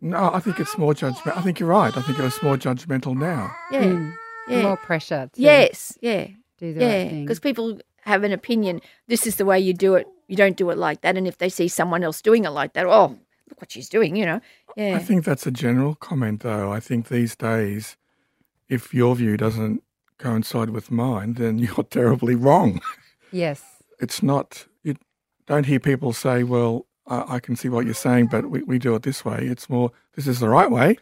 no, 0.00 0.30
I 0.32 0.40
think 0.40 0.58
it's 0.60 0.76
more 0.76 0.94
judgment. 0.94 1.36
I 1.36 1.42
think 1.42 1.60
you're 1.60 1.68
right. 1.68 1.96
I 1.96 2.02
think 2.02 2.18
it 2.18 2.22
was 2.22 2.42
more 2.42 2.56
judgmental 2.56 3.16
now. 3.16 3.54
Yeah. 3.70 3.84
Mm. 3.84 4.14
Yeah. 4.48 4.62
More 4.62 4.76
pressure 4.76 5.30
to 5.32 5.40
Yes. 5.40 5.96
Yeah. 6.00 6.28
do 6.58 6.74
the 6.74 6.80
Yeah. 6.80 6.86
right 7.02 7.10
thing. 7.10 7.24
Because 7.24 7.40
people 7.40 7.80
have 8.04 8.24
an 8.24 8.32
opinion. 8.32 8.80
This 9.08 9.26
is 9.26 9.36
the 9.36 9.44
way 9.44 9.60
you 9.60 9.72
do 9.72 9.94
it. 9.94 10.06
You 10.26 10.36
don't 10.36 10.56
do 10.56 10.70
it 10.70 10.78
like 10.78 11.02
that. 11.02 11.16
And 11.16 11.26
if 11.26 11.38
they 11.38 11.48
see 11.48 11.68
someone 11.68 12.02
else 12.02 12.20
doing 12.22 12.44
it 12.44 12.50
like 12.50 12.72
that, 12.74 12.86
oh, 12.86 13.16
look 13.48 13.60
what 13.60 13.70
she's 13.70 13.88
doing, 13.88 14.16
you 14.16 14.24
know. 14.26 14.40
Yeah. 14.76 14.96
I 14.96 14.98
think 14.98 15.24
that's 15.24 15.46
a 15.46 15.50
general 15.50 15.94
comment, 15.94 16.40
though. 16.40 16.72
I 16.72 16.80
think 16.80 17.08
these 17.08 17.36
days, 17.36 17.96
if 18.68 18.94
your 18.94 19.16
view 19.16 19.36
doesn't 19.36 19.82
coincide 20.18 20.70
with 20.70 20.90
mine, 20.90 21.34
then 21.34 21.58
you're 21.58 21.84
terribly 21.84 22.34
wrong. 22.34 22.80
Yes. 23.32 23.62
It's 24.00 24.22
not, 24.22 24.66
you 24.82 24.96
don't 25.46 25.66
hear 25.66 25.80
people 25.80 26.12
say, 26.12 26.42
well, 26.42 26.86
I, 27.06 27.36
I 27.36 27.40
can 27.40 27.56
see 27.56 27.68
what 27.68 27.84
you're 27.84 27.94
saying, 27.94 28.28
but 28.30 28.50
we, 28.50 28.62
we 28.62 28.78
do 28.78 28.94
it 28.94 29.02
this 29.02 29.24
way. 29.24 29.46
It's 29.46 29.68
more, 29.68 29.90
this 30.14 30.26
is 30.26 30.40
the 30.40 30.48
right 30.48 30.70
way. 30.70 30.96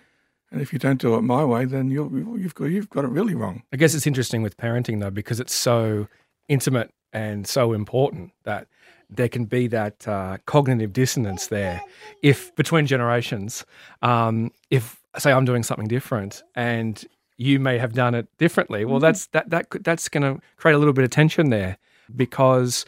And 0.50 0.62
if 0.62 0.72
you 0.72 0.78
don't 0.78 1.00
do 1.00 1.14
it 1.14 1.22
my 1.22 1.44
way, 1.44 1.66
then 1.66 1.90
you're, 1.90 2.10
you've, 2.10 2.54
got, 2.54 2.66
you've 2.66 2.88
got 2.88 3.04
it 3.04 3.08
really 3.08 3.34
wrong. 3.34 3.62
I 3.72 3.76
guess 3.76 3.94
it's 3.94 4.06
interesting 4.06 4.42
with 4.42 4.56
parenting 4.56 5.00
though 5.00 5.10
because 5.10 5.40
it's 5.40 5.54
so 5.54 6.08
intimate 6.48 6.90
and 7.12 7.46
so 7.46 7.72
important 7.72 8.32
that 8.44 8.66
there 9.10 9.28
can 9.28 9.44
be 9.46 9.66
that 9.68 10.06
uh, 10.06 10.36
cognitive 10.46 10.92
dissonance 10.92 11.46
there 11.46 11.80
if 12.22 12.54
between 12.56 12.86
generations. 12.86 13.64
Um, 14.02 14.52
if 14.70 15.00
say 15.16 15.32
I'm 15.32 15.44
doing 15.44 15.62
something 15.62 15.88
different 15.88 16.42
and 16.54 17.02
you 17.36 17.58
may 17.58 17.78
have 17.78 17.94
done 17.94 18.14
it 18.14 18.26
differently, 18.38 18.84
well, 18.84 19.00
that's 19.00 19.26
that 19.28 19.50
that 19.50 19.66
that's 19.82 20.08
going 20.08 20.22
to 20.22 20.42
create 20.56 20.74
a 20.74 20.78
little 20.78 20.92
bit 20.92 21.04
of 21.04 21.10
tension 21.10 21.50
there 21.50 21.78
because 22.14 22.84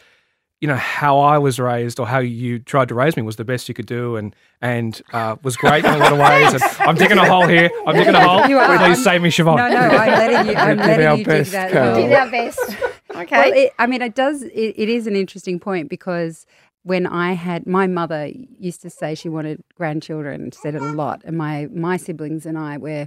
you 0.61 0.69
know 0.69 0.77
how 0.77 1.19
I 1.21 1.39
was 1.39 1.59
raised 1.59 1.99
or 1.99 2.07
how 2.07 2.19
you 2.19 2.59
tried 2.59 2.89
to 2.89 2.95
raise 2.95 3.17
me 3.17 3.23
was 3.23 3.37
the 3.37 3.45
best 3.47 3.67
you 3.69 3.75
could 3.75 3.87
do 3.87 4.17
and 4.17 4.37
and 4.61 5.01
uh, 5.15 5.37
was 5.43 5.57
great 5.57 5.85
in 5.87 5.91
a 5.91 5.97
lot 5.97 6.13
of 6.13 6.19
ways. 6.19 6.53
And 6.53 6.63
I'm 6.89 6.97
digging 6.97 7.17
a 7.17 7.25
hole 7.25 7.47
here. 7.47 7.71
I'm 7.87 7.97
digging 7.97 8.15
a 8.15 8.21
hole. 8.29 8.47
You 8.47 8.59
are. 8.59 8.67
Please 8.77 8.83
I'm- 8.83 8.95
save 8.97 9.23
me, 9.23 9.31
Siobhan. 9.31 9.57
No, 9.57 9.69
no, 9.69 9.79
I'm 9.97 10.11
letting 10.11 10.51
you. 10.51 10.55
I'm 10.59 10.77
letting 10.87 11.07
our 11.07 11.17
you 11.17 11.25
best, 11.25 11.51
dig 11.51 11.61
that. 11.61 11.73
Carol. 11.73 11.95
hole. 11.95 12.03
Did 12.09 12.13
our 12.13 12.31
best. 12.31 12.77
Okay. 13.23 13.37
Well, 13.37 13.53
it, 13.53 13.73
I 13.79 13.87
mean, 13.87 14.03
it 14.03 14.15
does. 14.15 14.43
It, 14.43 14.75
it 14.77 14.89
is 14.89 15.07
an 15.07 15.17
interesting 15.17 15.59
point 15.61 15.89
because 15.89 16.47
when 16.83 17.07
I 17.07 17.33
had 17.33 17.67
my 17.67 17.87
mother 17.87 18.31
used 18.59 18.83
to 18.83 18.91
say 18.91 19.15
she 19.15 19.29
wanted 19.29 19.63
grandchildren, 19.75 20.53
said 20.53 20.75
it 20.75 20.83
a 20.83 20.93
lot, 20.93 21.23
and 21.25 21.37
my 21.37 21.69
my 21.73 21.97
siblings 21.97 22.47
and 22.47 22.59
I 22.59 22.79
were 22.79 23.07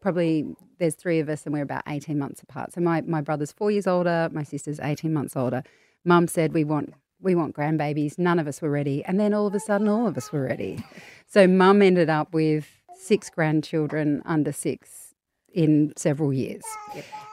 probably 0.00 0.46
there's 0.78 0.94
three 0.94 1.18
of 1.18 1.28
us 1.28 1.44
and 1.44 1.52
we're 1.52 1.62
about 1.62 1.82
eighteen 1.88 2.18
months 2.18 2.42
apart. 2.42 2.72
So 2.72 2.80
my 2.80 3.00
my 3.02 3.20
brother's 3.20 3.52
four 3.52 3.70
years 3.70 3.86
older, 3.86 4.28
my 4.32 4.44
sister's 4.44 4.78
eighteen 4.80 5.12
months 5.12 5.36
older. 5.36 5.62
Mum 6.04 6.28
said 6.28 6.52
we 6.52 6.64
want 6.64 6.94
we 7.20 7.34
want 7.34 7.56
grandbabies. 7.56 8.18
None 8.18 8.38
of 8.38 8.46
us 8.46 8.62
were 8.62 8.70
ready, 8.70 9.04
and 9.04 9.18
then 9.18 9.34
all 9.34 9.46
of 9.46 9.54
a 9.54 9.60
sudden, 9.60 9.88
all 9.88 10.06
of 10.06 10.16
us 10.16 10.30
were 10.30 10.42
ready. 10.42 10.84
So 11.26 11.46
mum 11.48 11.82
ended 11.82 12.08
up 12.08 12.32
with 12.32 12.68
six 12.94 13.28
grandchildren 13.30 14.22
under 14.24 14.52
six 14.52 15.07
in 15.52 15.92
several 15.96 16.32
years. 16.32 16.62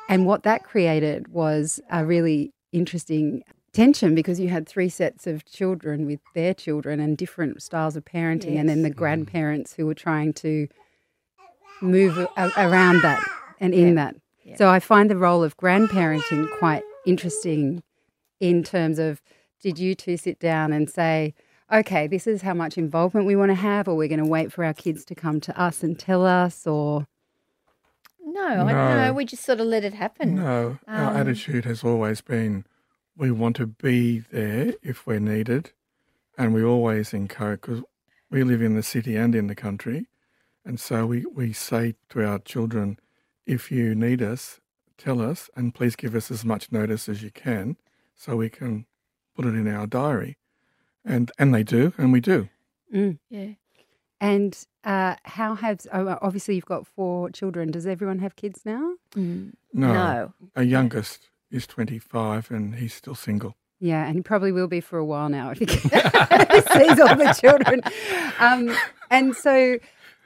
And 0.10 0.26
what 0.26 0.44
that 0.44 0.64
created 0.64 1.28
was 1.30 1.80
a 1.90 2.06
really 2.06 2.54
interesting 2.72 3.44
tension 3.74 4.16
because 4.16 4.40
you 4.40 4.48
had 4.48 4.68
three 4.68 4.90
sets 4.90 5.28
of 5.28 5.46
children 5.46 6.06
with 6.06 6.20
their 6.34 6.54
children 6.54 7.00
and 7.00 7.18
different 7.18 7.62
styles 7.62 7.96
of 7.96 8.06
parenting, 8.06 8.58
and 8.58 8.70
then 8.70 8.84
the 8.84 8.90
mm-hmm. 8.90 8.98
grandparents 8.98 9.74
who 9.74 9.86
were 9.86 9.94
trying 9.94 10.34
to 10.34 10.68
move 11.82 12.18
a- 12.18 12.52
around 12.58 13.02
that 13.02 13.22
and 13.60 13.74
in 13.74 13.96
that. 13.96 14.16
So 14.58 14.70
I 14.70 14.80
find 14.80 15.10
the 15.10 15.18
role 15.18 15.44
of 15.44 15.58
grandparenting 15.58 16.48
quite 16.60 16.84
interesting 17.06 17.84
in 18.40 18.64
terms 18.64 19.00
of 19.00 19.22
did 19.60 19.80
you 19.80 19.96
two 19.96 20.18
sit 20.18 20.40
down 20.40 20.72
and 20.72 20.90
say, 20.90 21.34
okay, 21.74 22.06
this 22.06 22.28
is 22.28 22.44
how 22.44 22.54
much 22.54 22.78
involvement 22.78 23.26
we 23.26 23.36
want 23.36 23.50
to 23.50 23.56
have, 23.56 23.88
or 23.88 23.96
we're 23.96 24.08
going 24.08 24.24
to 24.24 24.30
wait 24.30 24.54
for 24.54 24.64
our 24.64 24.74
kids 24.74 25.04
to 25.06 25.16
come 25.16 25.42
to 25.42 25.60
us 25.60 25.82
and 25.84 25.98
tell 25.98 26.26
us, 26.26 26.68
or 26.68 27.08
no, 28.36 28.48
I 28.48 28.56
don't 28.56 28.68
No. 28.68 29.06
know. 29.06 29.14
We 29.14 29.26
just 29.26 29.44
sort 29.44 29.60
of 29.60 29.68
let 29.68 29.84
it 29.84 29.94
happen. 29.94 30.36
No, 30.36 30.78
our 30.88 31.12
Um, 31.12 31.18
attitude 31.18 31.66
has 31.66 31.84
always 31.84 32.22
been 32.22 32.66
we 33.18 33.32
want 33.32 33.56
to 33.58 33.68
be 33.68 34.20
there 34.20 34.74
if 34.84 35.08
we're 35.08 35.20
needed. 35.36 35.72
And 36.38 36.54
we 36.54 36.62
always 36.64 37.14
encourage, 37.14 37.62
because 37.62 37.82
we 38.30 38.44
live 38.44 38.62
in 38.62 38.76
the 38.76 38.84
city 38.84 39.16
and 39.16 39.34
in 39.34 39.48
the 39.48 39.56
country. 39.56 40.08
And 40.66 40.80
so 40.80 41.06
we, 41.06 41.26
we 41.26 41.54
say 41.54 41.96
to 42.10 42.26
our 42.28 42.40
children, 42.40 43.00
if 43.46 43.72
you 43.72 43.96
need 43.96 44.22
us, 44.22 44.60
tell 44.98 45.22
us, 45.22 45.50
and 45.56 45.74
please 45.74 45.96
give 45.96 46.14
us 46.14 46.30
as 46.32 46.44
much 46.44 46.72
notice 46.72 47.08
as 47.08 47.24
you 47.24 47.32
can, 47.32 47.78
so 48.16 48.36
we 48.36 48.50
can 48.50 48.86
put 49.36 49.46
it 49.46 49.56
in 49.56 49.68
our 49.68 49.88
diary. 49.88 50.38
And 51.06 51.32
and 51.38 51.54
they 51.54 51.64
do, 51.64 51.94
and 51.98 52.12
we 52.12 52.20
do. 52.20 52.50
Mm. 52.94 53.20
Yeah. 53.30 53.54
And 54.20 54.52
uh, 54.86 55.16
how 55.24 55.56
have 55.56 55.80
oh, 55.92 56.18
obviously 56.22 56.56
you've 56.56 56.66
got 56.66 56.86
four 56.88 57.30
children. 57.32 57.72
Does 57.72 57.86
everyone 57.88 58.20
have 58.20 58.36
kids 58.36 58.62
now? 58.66 58.94
Mm. 59.16 59.54
No, 59.74 59.94
No. 59.94 60.34
our 60.56 60.64
youngest 60.64 61.30
is 61.52 61.68
twenty 61.68 62.00
five, 62.00 62.50
and 62.52 62.76
he's 62.76 62.94
still 62.94 63.16
single. 63.16 63.56
Yeah, 63.80 64.06
and 64.06 64.16
he 64.16 64.22
probably 64.22 64.52
will 64.54 64.68
be 64.70 64.80
for 64.82 64.98
a 64.98 65.06
while 65.06 65.28
now 65.30 65.52
if 65.52 65.60
he, 65.60 65.66
he 65.66 65.78
sees 65.80 67.00
all 67.00 67.16
the 67.16 67.38
children. 67.40 67.82
Um, 68.40 68.76
and 69.12 69.36
so, 69.36 69.78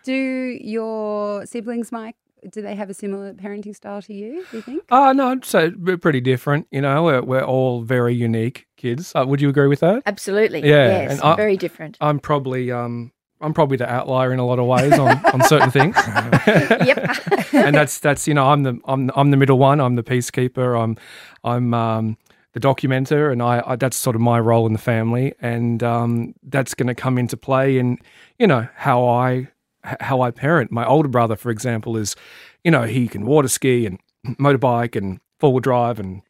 do 0.03 0.13
your 0.13 1.45
siblings, 1.45 1.91
Mike? 1.91 2.15
Do 2.51 2.61
they 2.61 2.75
have 2.75 2.89
a 2.89 2.93
similar 2.93 3.33
parenting 3.33 3.75
style 3.75 4.01
to 4.03 4.13
you? 4.13 4.45
Do 4.51 4.57
you 4.57 4.63
think? 4.63 4.83
Uh, 4.89 5.11
no, 5.13 5.29
I'd 5.29 5.43
say 5.43 5.69
we're 5.77 5.97
pretty 5.97 6.21
different. 6.21 6.67
You 6.71 6.79
know, 6.81 7.03
we're, 7.03 7.21
we're 7.21 7.43
all 7.43 7.81
very 7.81 8.13
unique 8.15 8.65
kids. 8.77 9.11
Uh, 9.13 9.25
would 9.27 9.41
you 9.41 9.49
agree 9.49 9.67
with 9.67 9.81
that? 9.81 10.03
Absolutely. 10.05 10.61
Yeah, 10.61 10.87
Yes. 10.87 11.11
and 11.11 11.21
I- 11.21 11.35
very 11.35 11.57
different. 11.57 11.97
I'm 11.99 12.17
probably 12.19 12.71
um, 12.71 13.11
I'm 13.41 13.53
probably 13.53 13.77
the 13.77 13.89
outlier 13.89 14.33
in 14.33 14.39
a 14.39 14.45
lot 14.45 14.59
of 14.59 14.65
ways 14.65 14.93
on, 14.99 15.25
on 15.27 15.41
certain 15.43 15.71
things. 15.71 15.95
yep. 16.47 17.53
and 17.53 17.75
that's 17.75 17.99
that's 17.99 18.27
you 18.27 18.33
know 18.33 18.47
I'm 18.47 18.63
the 18.63 18.79
I'm 18.85 19.09
I'm 19.15 19.31
the 19.31 19.37
middle 19.37 19.57
one. 19.57 19.79
I'm 19.79 19.95
the 19.95 20.03
peacekeeper. 20.03 20.81
I'm 20.81 20.97
I'm 21.43 21.73
um, 21.73 22.17
the 22.53 22.59
documenter, 22.59 23.31
and 23.31 23.41
I, 23.41 23.63
I 23.65 23.75
that's 23.75 23.95
sort 23.95 24.15
of 24.15 24.21
my 24.21 24.39
role 24.39 24.65
in 24.65 24.73
the 24.73 24.79
family, 24.79 25.33
and 25.39 25.81
um, 25.83 26.35
that's 26.43 26.73
going 26.73 26.87
to 26.87 26.95
come 26.95 27.17
into 27.17 27.37
play 27.37 27.77
in 27.77 27.97
you 28.37 28.47
know 28.47 28.67
how 28.75 29.07
I 29.07 29.47
how 29.83 30.21
I 30.21 30.31
parent. 30.31 30.71
My 30.71 30.85
older 30.85 31.09
brother, 31.09 31.35
for 31.35 31.49
example, 31.49 31.95
is 31.95 32.15
you 32.63 32.71
know 32.71 32.83
he 32.83 33.07
can 33.07 33.25
water 33.25 33.47
ski 33.47 33.85
and 33.85 33.99
motorbike 34.37 34.95
and 34.95 35.19
four 35.39 35.53
wheel 35.53 35.61
drive 35.61 35.99
and 35.99 36.21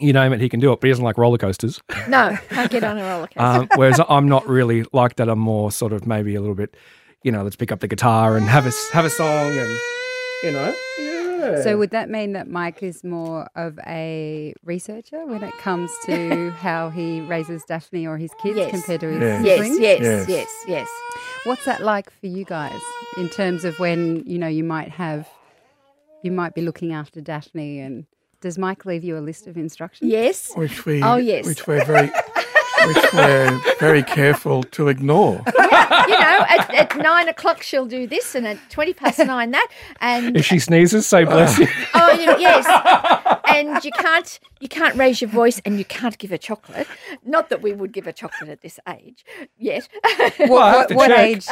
you 0.00 0.12
name 0.12 0.32
it, 0.32 0.40
he 0.40 0.48
can 0.48 0.60
do 0.60 0.72
it, 0.72 0.80
but 0.80 0.86
he 0.86 0.90
doesn't 0.92 1.04
like 1.04 1.18
roller 1.18 1.38
coasters. 1.38 1.80
no, 2.08 2.36
can't 2.48 2.70
get 2.70 2.84
on 2.84 2.98
a 2.98 3.02
roller 3.04 3.26
coaster. 3.28 3.40
Um, 3.40 3.68
whereas 3.76 4.00
I'm 4.08 4.28
not 4.28 4.46
really 4.48 4.84
like 4.92 5.16
that. 5.16 5.28
I'm 5.28 5.38
more 5.38 5.70
sort 5.72 5.92
of 5.92 6.06
maybe 6.06 6.34
a 6.34 6.40
little 6.40 6.54
bit, 6.54 6.76
you 7.22 7.32
know, 7.32 7.42
let's 7.42 7.56
pick 7.56 7.70
up 7.72 7.80
the 7.80 7.88
guitar 7.88 8.36
and 8.36 8.46
have 8.46 8.64
a 8.64 8.68
s- 8.68 8.90
have 8.92 9.04
a 9.04 9.10
song 9.10 9.50
and 9.58 9.78
you 10.42 10.52
know. 10.52 10.74
Yeah. 10.98 11.62
So 11.62 11.78
would 11.78 11.90
that 11.90 12.10
mean 12.10 12.32
that 12.34 12.48
Mike 12.48 12.82
is 12.82 13.02
more 13.02 13.48
of 13.56 13.78
a 13.86 14.52
researcher 14.62 15.24
when 15.24 15.42
it 15.42 15.52
comes 15.58 15.90
to 16.04 16.50
how 16.58 16.90
he 16.90 17.22
raises 17.22 17.62
Daphne 17.64 18.06
or 18.06 18.18
his 18.18 18.30
kids 18.42 18.58
Yes. 18.58 18.70
compared 18.70 19.00
to 19.00 19.08
his 19.08 19.20
Yes. 19.22 19.44
yes, 19.44 19.54
siblings? 19.56 19.78
yes, 19.80 20.00
Yes. 20.02 20.28
yes, 20.28 20.48
yes, 20.68 20.88
What's 21.44 21.64
that 21.64 21.82
like 21.82 22.10
for 22.20 22.26
you 22.26 22.44
guys 22.44 22.78
in 23.16 23.28
terms 23.30 23.64
of 23.64 23.78
when 23.78 24.22
you 24.26 24.38
know 24.38 24.48
you 24.48 24.64
might 24.64 24.90
have, 24.90 25.26
you 26.22 26.30
might 26.30 26.54
be 26.54 26.60
looking 26.60 26.92
after 26.92 27.20
Daphne, 27.22 27.80
and 27.80 28.04
does 28.40 28.56
Mike 28.58 28.84
leave 28.86 29.04
you 29.04 29.16
a 29.18 29.20
list 29.20 29.46
of 29.46 29.56
instructions? 29.56 30.10
Yes. 30.10 30.52
which 30.54 30.84
we 30.86 31.02
Oh, 31.02 31.16
yes. 31.16 31.46
which 31.46 31.66
we're 31.66 31.84
very 31.84 32.10
which 32.86 33.12
we're 33.12 33.60
very 33.78 34.02
careful 34.02 34.62
to 34.62 34.88
ignore. 34.88 35.42
you 35.58 36.18
know, 36.18 36.44
at, 36.48 36.74
at 36.74 36.96
nine 36.96 37.28
o'clock 37.28 37.62
she'll 37.62 37.84
do 37.84 38.06
this, 38.06 38.34
and 38.34 38.46
at 38.46 38.58
twenty 38.70 38.94
past 38.94 39.18
nine 39.34 39.50
that, 39.50 39.68
and 40.00 40.34
if 40.36 40.46
she 40.46 40.58
sneezes, 40.58 41.06
say 41.06 41.24
bless 41.24 41.58
you. 41.58 41.66
oh, 41.94 42.12
you 42.12 42.24
know, 42.24 42.38
yes, 42.38 42.64
and 43.48 43.84
you 43.84 43.90
can't 43.92 44.40
you 44.60 44.68
can't 44.68 44.96
raise 44.96 45.20
your 45.20 45.28
voice, 45.28 45.60
and 45.66 45.76
you 45.78 45.84
can't 45.84 46.16
give 46.16 46.30
her 46.30 46.38
chocolate. 46.38 46.86
Not 47.22 47.50
that 47.50 47.60
we 47.60 47.72
would 47.72 47.92
give 47.92 48.06
her 48.06 48.12
chocolate 48.12 48.48
at 48.48 48.62
this 48.62 48.80
age 48.88 49.26
yet. 49.58 49.86
Well, 50.38 50.48
What, 50.88 50.94
what 50.94 51.10
age? 51.10 51.46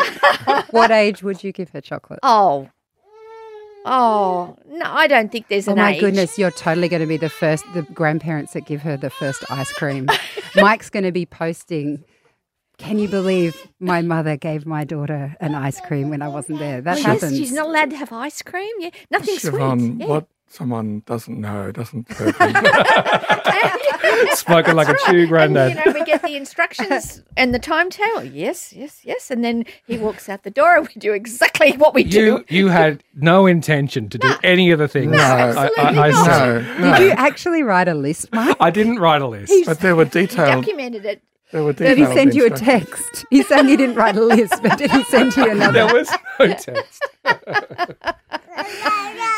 what 0.70 0.90
age 0.90 1.22
would 1.22 1.44
you 1.44 1.52
give 1.52 1.68
her 1.70 1.82
chocolate? 1.82 2.20
oh, 2.22 2.70
oh, 3.88 4.56
no, 4.68 4.84
I 4.86 5.06
don't 5.06 5.32
think 5.32 5.48
there's 5.48 5.66
oh 5.68 5.72
an. 5.72 5.78
Oh 5.78 5.82
my 5.82 5.92
age. 5.94 6.00
goodness, 6.00 6.38
you're 6.38 6.50
totally 6.50 6.88
going 6.88 7.00
to 7.00 7.06
be 7.06 7.16
the 7.16 7.28
first, 7.30 7.64
the 7.74 7.82
grandparents 7.82 8.52
that 8.52 8.66
give 8.66 8.82
her 8.82 8.96
the 8.96 9.10
first 9.10 9.44
ice 9.50 9.72
cream. 9.72 10.06
Mike's 10.56 10.90
going 10.90 11.04
to 11.04 11.12
be 11.12 11.26
posting. 11.26 12.04
Can 12.78 12.98
you 13.00 13.08
believe 13.08 13.66
my 13.80 14.02
mother 14.02 14.36
gave 14.36 14.64
my 14.64 14.84
daughter 14.84 15.34
an 15.40 15.54
ice 15.56 15.80
cream 15.80 16.10
when 16.10 16.22
I 16.22 16.28
wasn't 16.28 16.60
there? 16.60 16.80
That 16.80 16.98
Yes, 16.98 17.06
happens. 17.06 17.36
she's 17.36 17.52
not 17.52 17.66
allowed 17.66 17.90
to 17.90 17.96
have 17.96 18.12
ice 18.12 18.40
cream. 18.42 18.70
Yeah, 18.78 18.90
nothing 19.10 19.34
Siobhan, 19.36 19.80
sweet. 19.80 20.00
Yeah. 20.00 20.06
what 20.06 20.28
someone 20.48 21.02
doesn't 21.06 21.38
know 21.40 21.70
doesn't 21.72 22.04
perfectly. 22.08 22.70
Spoken 24.34 24.76
like 24.76 24.88
a 24.88 24.94
true 25.06 25.20
And, 25.20 25.28
granddad. 25.28 25.70
you 25.70 25.84
know, 25.84 25.92
we 25.98 26.04
get 26.04 26.22
the 26.22 26.34
instructions 26.36 27.22
and 27.36 27.54
the 27.54 27.58
timetable. 27.58 28.24
Yes, 28.24 28.72
yes, 28.72 29.00
yes. 29.04 29.30
And 29.30 29.44
then 29.44 29.64
he 29.86 29.98
walks 29.98 30.28
out 30.28 30.42
the 30.44 30.50
door 30.50 30.76
and 30.76 30.86
we 30.88 30.94
do 30.98 31.12
exactly 31.12 31.72
what 31.72 31.94
we 31.94 32.04
do. 32.04 32.44
You 32.48 32.64
you 32.64 32.68
had 32.68 33.02
no 33.14 33.46
intention 33.46 34.08
to 34.10 34.18
do 34.18 34.32
any 34.42 34.70
of 34.70 34.78
the 34.78 34.88
things. 34.88 35.12
No, 35.12 35.18
I, 35.18 35.66
absolutely 35.66 35.98
I, 35.98 36.06
I, 36.06 36.10
not. 36.10 36.26
said. 36.26 36.62
no, 36.80 36.90
no. 36.90 36.98
Did 36.98 37.04
you 37.06 37.10
actually 37.12 37.62
write 37.62 37.88
a 37.88 37.94
list, 37.94 38.32
Mike? 38.32 38.56
I 38.60 38.70
didn't 38.70 38.98
write 38.98 39.22
a 39.22 39.26
list. 39.28 39.52
But 39.66 39.80
there 39.80 39.94
were 39.96 40.04
detailed. 40.06 40.64
Documented 40.64 41.04
it. 41.04 41.22
There 41.52 41.64
were 41.64 41.72
Did 41.72 41.96
he 41.96 42.04
send 42.06 42.34
you 42.34 42.44
a 42.46 42.50
text? 42.50 43.24
He's 43.30 43.46
saying 43.48 43.68
he 43.68 43.76
didn't 43.76 43.94
write 43.96 44.16
a 44.16 44.22
list, 44.22 44.62
but 44.62 44.76
did 44.78 44.90
he 44.90 45.02
send 45.04 45.34
you 45.36 45.50
another? 45.50 45.72
There 45.86 45.94
was 45.94 46.10
no 46.38 46.46
text. 46.54 47.02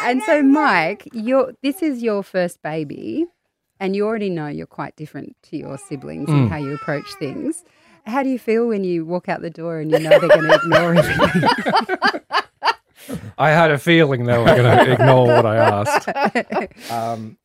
And 0.05 0.23
so, 0.23 0.43
Mike, 0.43 1.09
you're, 1.13 1.53
this 1.63 1.83
is 1.83 2.03
your 2.03 2.23
first 2.23 2.63
baby, 2.63 3.27
and 3.79 3.95
you 3.97 4.07
already 4.07 4.31
know 4.31 4.47
you're 4.49 4.67
quite 4.67 4.97
different 4.97 5.37
to 5.45 5.57
your 5.57 5.79
siblings 5.79 6.29
Mm. 6.29 6.43
in 6.45 6.49
how 6.49 6.57
you 6.57 6.75
approach 6.75 7.07
things. 7.19 7.63
How 8.07 8.23
do 8.23 8.29
you 8.31 8.39
feel 8.39 8.67
when 8.69 8.83
you 8.85 9.05
walk 9.05 9.29
out 9.29 9.43
the 9.43 9.51
door 9.51 9.79
and 9.79 9.91
you 9.91 9.99
know 9.99 10.11
they're 10.19 10.29
going 10.29 10.49
to 10.49 10.55
ignore 10.55 10.95
everything? 10.97 12.21
I 13.39 13.51
had 13.51 13.71
a 13.71 13.79
feeling 13.79 14.25
they 14.25 14.39
were 14.39 14.45
going 14.45 14.87
to 14.87 14.93
ignore 14.93 15.27
what 15.27 15.47
I 15.47 15.57
asked. 15.57 16.09
Um, 16.91 17.37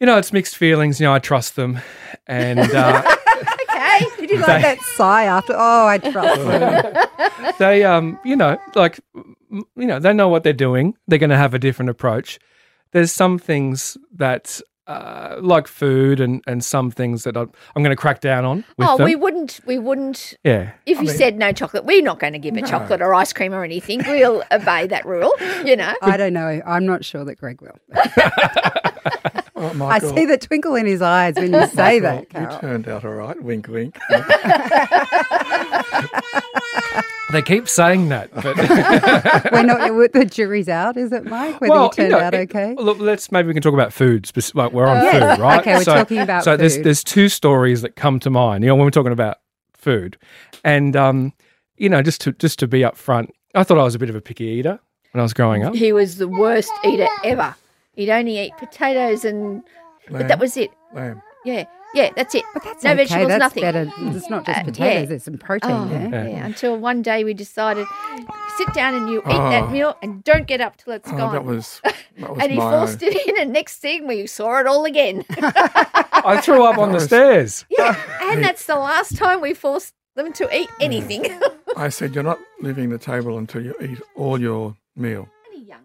you 0.00 0.06
know, 0.06 0.18
it's 0.18 0.32
mixed 0.32 0.56
feelings. 0.56 1.00
You 1.00 1.06
know, 1.06 1.14
I 1.14 1.18
trust 1.18 1.56
them, 1.56 1.78
and 2.26 2.58
uh, 2.60 3.02
Okay. 3.70 4.00
Did 4.18 4.30
you 4.30 4.38
like 4.40 4.62
that 4.62 4.78
sigh 4.96 5.24
after? 5.24 5.54
Oh, 5.56 5.86
I 5.86 5.98
trust 5.98 6.40
them. 6.44 7.52
they, 7.58 7.84
um, 7.84 8.18
you 8.24 8.36
know, 8.36 8.58
like, 8.74 9.00
m- 9.14 9.35
you 9.50 9.86
know, 9.86 9.98
they 9.98 10.12
know 10.12 10.28
what 10.28 10.44
they're 10.44 10.52
doing. 10.52 10.94
They're 11.08 11.18
going 11.18 11.30
to 11.30 11.36
have 11.36 11.54
a 11.54 11.58
different 11.58 11.90
approach. 11.90 12.38
There's 12.92 13.12
some 13.12 13.38
things 13.38 13.96
that, 14.14 14.60
uh, 14.86 15.36
like 15.40 15.66
food, 15.66 16.20
and 16.20 16.40
and 16.46 16.64
some 16.64 16.90
things 16.92 17.24
that 17.24 17.36
I'm, 17.36 17.50
I'm 17.74 17.82
going 17.82 17.94
to 17.94 18.00
crack 18.00 18.20
down 18.20 18.44
on 18.44 18.64
with 18.78 18.88
Oh, 18.88 18.96
them. 18.96 19.04
we 19.04 19.16
wouldn't. 19.16 19.60
We 19.66 19.78
wouldn't. 19.78 20.34
yeah. 20.44 20.72
If 20.86 21.00
you 21.00 21.08
said 21.08 21.36
no 21.36 21.50
chocolate, 21.52 21.84
we're 21.84 22.02
not 22.02 22.20
going 22.20 22.32
to 22.34 22.38
give 22.38 22.54
her 22.54 22.62
chocolate 22.62 23.02
or 23.02 23.12
ice 23.14 23.32
cream 23.32 23.52
or 23.52 23.64
anything. 23.64 24.02
We'll 24.06 24.44
obey 24.52 24.86
that 24.86 25.04
rule. 25.04 25.32
You 25.64 25.76
know. 25.76 25.92
I 26.02 26.16
don't 26.16 26.32
know. 26.32 26.62
I'm 26.64 26.86
not 26.86 27.04
sure 27.04 27.24
that 27.24 27.34
Greg 27.36 27.60
will. 27.60 27.76
Oh, 29.58 29.86
I 29.86 30.00
see 30.00 30.26
the 30.26 30.36
twinkle 30.36 30.74
in 30.74 30.84
his 30.84 31.00
eyes 31.00 31.34
when 31.36 31.54
you 31.54 31.66
say 31.68 31.98
that, 32.00 32.26
You 32.34 32.58
turned 32.60 32.88
out 32.88 33.06
all 33.06 33.12
right. 33.14 33.42
Wink, 33.42 33.68
wink. 33.68 33.96
They 37.36 37.42
keep 37.42 37.68
saying 37.68 38.08
that, 38.08 38.32
but 38.34 38.56
We're 39.52 39.62
not. 39.62 40.12
The 40.14 40.24
jury's 40.24 40.70
out, 40.70 40.96
is 40.96 41.12
it, 41.12 41.24
Mike? 41.26 41.60
Whether 41.60 41.74
you 41.74 41.90
turned 41.92 42.10
know, 42.12 42.18
out 42.18 42.32
it- 42.32 42.48
okay. 42.50 42.74
Look, 42.78 42.98
let's 42.98 43.30
maybe 43.30 43.48
we 43.48 43.52
can 43.52 43.62
talk 43.62 43.74
about 43.74 43.92
food. 43.92 44.22
speci- 44.24 44.54
Like 44.54 44.72
we're 44.72 44.86
on 44.86 45.02
Yes. 45.02 45.36
food, 45.36 45.42
right? 45.42 45.60
Okay, 45.60 45.74
we're 45.76 45.84
talking 45.84 46.18
about 46.18 46.44
so 46.44 46.56
there's 46.56 46.76
food. 46.76 46.84
there's 46.86 47.04
two 47.04 47.28
stories 47.28 47.82
that 47.82 47.94
come 47.94 48.18
to 48.20 48.30
mind. 48.30 48.64
You 48.64 48.68
know, 48.68 48.74
when 48.76 48.84
we're 48.86 48.90
talking 48.90 49.12
about 49.12 49.36
food, 49.74 50.16
and 50.64 50.96
um, 50.96 51.34
you 51.76 51.88
know, 51.90 52.00
just 52.00 52.22
to 52.22 52.32
just 52.32 52.58
to 52.60 52.66
be 52.66 52.80
upfront, 52.80 53.28
I 53.54 53.64
thought 53.64 53.76
I 53.78 53.82
was 53.84 53.94
a 53.94 53.98
bit 53.98 54.08
of 54.08 54.16
a 54.16 54.20
picky 54.22 54.44
eater 54.44 54.80
when 55.12 55.20
I 55.20 55.22
was 55.22 55.34
growing 55.34 55.62
up. 55.62 55.74
He 55.74 55.92
was 55.92 56.16
the 56.16 56.28
worst 56.28 56.72
eater 56.84 57.06
ever. 57.22 57.54
He'd 57.92 58.10
only 58.10 58.38
eat 58.38 58.52
potatoes 58.58 59.24
and. 59.26 59.62
But 60.10 60.28
that 60.28 60.38
was 60.38 60.56
it. 60.56 60.70
Lamb. 60.94 61.20
Yeah. 61.44 61.64
Yeah. 61.96 62.10
That's 62.14 62.34
it. 62.34 62.44
But 62.54 62.62
that's 62.64 62.84
no 62.84 62.90
okay. 62.90 62.96
vegetables. 63.04 63.28
that's 63.28 63.38
nothing. 63.40 63.60
better. 63.62 63.92
It's 64.16 64.30
not 64.30 64.44
just 64.46 64.60
Uh, 64.60 64.64
potatoes. 64.64 64.94
yeah. 65.02 65.04
There's 65.06 65.24
some 65.24 65.38
protein 65.38 65.70
Oh, 65.72 65.86
there. 65.88 66.28
yeah. 66.28 66.46
Until 66.46 66.76
one 66.78 67.02
day 67.02 67.24
we 67.24 67.34
decided, 67.34 67.86
sit 68.56 68.72
down 68.74 68.94
and 68.94 69.08
you 69.08 69.18
eat 69.20 69.24
Oh. 69.26 69.50
that 69.50 69.70
meal 69.72 69.96
and 70.02 70.22
don't 70.24 70.46
get 70.46 70.60
up 70.60 70.76
till 70.76 70.92
it's 70.92 71.08
Oh, 71.10 71.16
gone. 71.16 71.32
that 71.32 71.44
was 71.44 71.80
that 71.84 72.30
was 72.30 72.38
and 72.42 72.52
he 72.52 72.58
my 72.58 72.70
forced 72.70 73.02
it 73.02 73.26
in, 73.28 73.38
and 73.40 73.52
next 73.52 73.78
thing 73.78 74.06
we 74.06 74.26
saw 74.26 74.60
it 74.60 74.66
all 74.66 74.84
again. 74.84 75.24
I 75.30 76.40
threw 76.42 76.64
up 76.64 76.78
on 76.78 76.92
the 76.92 77.00
stairs. 77.00 77.64
yeah, 77.70 77.96
and 78.22 78.42
that's 78.44 78.66
the 78.66 78.76
last 78.76 79.16
time 79.16 79.40
we 79.40 79.54
forced 79.54 79.94
them 80.14 80.32
to 80.34 80.44
eat 80.56 80.68
anything. 80.80 81.26
I 81.76 81.88
said, 81.90 82.14
"You're 82.14 82.24
not 82.24 82.38
leaving 82.60 82.88
the 82.90 82.98
table 82.98 83.36
until 83.38 83.62
you 83.62 83.74
eat 83.80 84.00
all 84.16 84.40
your 84.40 84.76
meal," 84.96 85.28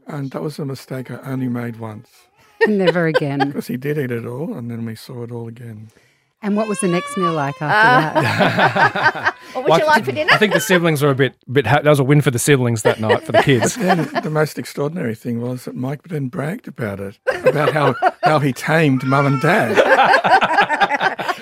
and 0.07 0.31
that 0.31 0.41
was 0.41 0.57
a 0.59 0.65
mistake 0.65 1.11
I 1.11 1.19
only 1.31 1.47
made 1.49 1.79
once 1.79 2.09
Never 2.67 3.07
again. 3.07 3.39
because 3.47 3.67
he 3.67 3.77
did 3.77 3.97
eat 3.97 4.11
it 4.11 4.25
all, 4.25 4.53
and 4.55 4.69
then 4.69 4.85
we 4.85 4.95
saw 4.95 5.23
it 5.23 5.31
all 5.31 5.47
again. 5.47 5.89
And 6.43 6.55
what 6.57 6.67
was 6.67 6.79
the 6.79 6.87
next 6.87 7.15
meal 7.17 7.33
like 7.33 7.61
after 7.61 7.65
ah. 7.65 8.21
that? 8.21 9.35
what 9.53 9.69
would 9.69 9.79
you 9.79 9.85
like 9.85 10.05
for 10.05 10.11
dinner? 10.11 10.31
I 10.33 10.37
think 10.37 10.53
the 10.53 10.59
siblings 10.59 11.01
were 11.03 11.11
a 11.11 11.15
bit 11.15 11.35
bit. 11.51 11.67
Ha- 11.67 11.81
that 11.83 11.89
was 11.89 11.99
a 11.99 12.03
win 12.03 12.21
for 12.21 12.31
the 12.31 12.39
siblings 12.39 12.81
that 12.81 12.99
night 12.99 13.23
for 13.23 13.31
the 13.31 13.43
kids. 13.43 13.75
Then 13.81 14.09
the 14.23 14.29
most 14.29 14.57
extraordinary 14.57 15.15
thing 15.15 15.41
was 15.41 15.65
that 15.65 15.75
Mike 15.75 16.03
then 16.07 16.29
bragged 16.29 16.67
about 16.67 16.99
it, 16.99 17.19
about 17.45 17.73
how, 17.73 17.95
how 18.23 18.39
he 18.39 18.53
tamed 18.53 19.03
mum 19.03 19.25
and 19.25 19.41
dad. 19.41 20.47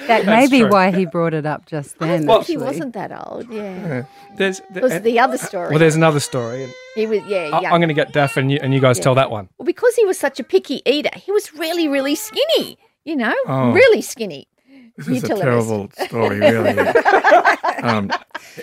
That 0.10 0.26
may 0.26 0.48
be 0.48 0.62
true. 0.62 0.72
why 0.72 0.90
he 0.90 1.06
brought 1.06 1.36
it 1.36 1.46
up 1.46 1.68
just 1.68 1.96
I 2.02 2.08
then. 2.08 2.26
thought 2.26 2.48
he 2.48 2.58
wasn't 2.58 2.94
that 2.94 3.12
old. 3.12 3.48
Yeah. 3.54 4.06
There's 4.36 4.60
It 4.74 4.82
was 4.82 4.94
eh, 4.94 5.00
the 5.00 5.20
other 5.20 5.38
story. 5.38 5.70
well, 5.70 5.78
there's 5.78 5.96
another 5.96 6.20
story, 6.20 6.64
and 6.64 6.74
he 6.96 7.06
was 7.06 7.22
yeah. 7.28 7.52
I, 7.54 7.62
young. 7.62 7.74
I'm 7.74 7.80
going 7.80 7.90
to 7.90 7.94
get 7.94 8.12
Daff 8.12 8.36
and 8.36 8.52
you, 8.52 8.58
and 8.60 8.74
you 8.74 8.80
guys 8.80 9.00
tell 9.00 9.14
that 9.14 9.30
one. 9.30 9.50
Well, 9.60 9.68
because 9.68 9.96
he 9.96 10.06
was 10.06 10.18
such 10.18 10.40
a 10.40 10.44
picky 10.44 10.82
eater, 10.88 11.12
he 11.16 11.32
was 11.32 11.54
really, 11.54 11.88
really 11.88 12.16
skinny. 12.16 12.80
You 13.06 13.18
know, 13.18 13.36
Oh. 13.48 13.72
really 13.72 14.02
skinny. 14.02 14.48
This 15.06 15.24
is 15.24 15.30
a 15.30 15.36
terrible 15.36 15.90
story, 16.06 16.40
really. 16.40 16.78
um, 17.84 18.12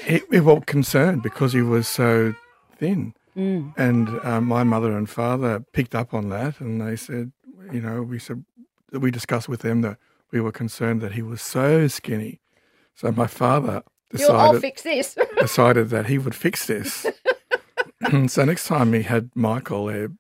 he, 0.05 0.21
we 0.31 0.41
were 0.41 0.61
concerned 0.61 1.23
because 1.23 1.53
he 1.53 1.63
was 1.63 1.89
so 1.89 2.35
thin. 2.79 3.15
Mm. 3.37 3.73
And 3.77 4.21
uh, 4.23 4.41
my 4.41 4.65
mother 4.65 4.97
and 4.97 5.09
father 5.09 5.65
picked 5.73 5.95
up 5.95 6.13
on 6.13 6.29
that 6.31 6.61
and 6.61 6.81
they 6.81 6.97
said, 6.97 7.33
you 7.73 7.81
know, 7.81 8.03
we 8.03 8.19
said, 8.19 8.45
we 8.93 9.11
discussed 9.11 9.49
with 9.49 9.61
them 9.61 9.81
that 9.83 9.99
we 10.31 10.41
were 10.41 10.53
concerned 10.53 11.01
that 11.01 11.13
he 11.13 11.23
was 11.23 11.41
so 11.41 11.89
skinny. 11.89 12.41
So 12.95 13.13
my 13.13 13.27
father 13.27 13.83
decided, 14.11 14.61
decided 15.39 15.91
that 15.91 16.07
he 16.07 16.19
would 16.19 16.35
fix 16.35 16.67
this. 16.67 17.07
so 18.27 18.45
next 18.45 18.67
time 18.67 18.93
he 18.93 19.03
had 19.03 19.31
Michael 19.35 19.87
there 19.87 20.11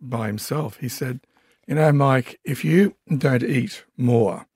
by 0.00 0.26
himself, 0.28 0.78
he 0.78 0.88
said, 0.88 1.20
you 1.66 1.74
know, 1.74 1.92
Mike, 1.92 2.38
if 2.44 2.64
you 2.64 2.94
don't 3.16 3.42
eat 3.42 3.84
more, 3.96 4.46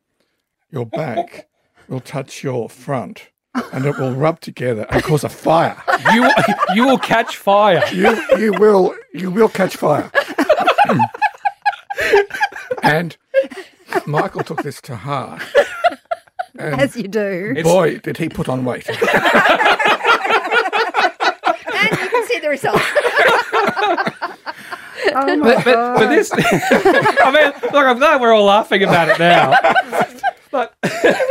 your 0.70 0.86
back 0.86 1.48
will 1.88 2.00
touch 2.00 2.42
your 2.44 2.68
front 2.68 3.30
and 3.72 3.84
it 3.84 3.98
will 3.98 4.14
rub 4.14 4.38
together 4.40 4.86
and 4.90 5.02
cause 5.02 5.24
a 5.24 5.28
fire. 5.28 5.76
You 6.12 6.30
you 6.74 6.86
will 6.86 6.98
catch 6.98 7.36
fire. 7.36 7.82
You 7.92 8.22
you 8.38 8.52
will 8.52 8.94
you 9.12 9.30
will 9.30 9.48
catch 9.48 9.76
fire. 9.76 10.10
and 12.82 13.16
Michael 14.06 14.42
took 14.44 14.62
this 14.62 14.80
to 14.82 14.96
heart. 14.96 15.42
And 16.58 16.80
As 16.80 16.96
you 16.96 17.08
do. 17.08 17.54
boy, 17.62 17.98
did 17.98 18.16
he 18.18 18.28
put 18.28 18.48
on 18.48 18.64
weight. 18.64 18.88
and 18.88 18.98
you 18.98 19.06
can 22.08 22.26
see 22.28 22.38
the 22.40 22.48
result. 22.50 22.80
Oh 25.12 25.36
my 25.36 25.54
But, 25.54 25.64
but, 25.64 25.98
but 25.98 26.08
this, 26.08 26.30
I 26.34 27.30
mean, 27.32 27.52
look, 27.72 27.86
I'm 27.86 27.98
glad 27.98 28.20
we're 28.20 28.32
all 28.34 28.44
laughing 28.44 28.82
about 28.82 29.08
it 29.08 29.18
now. 29.18 29.52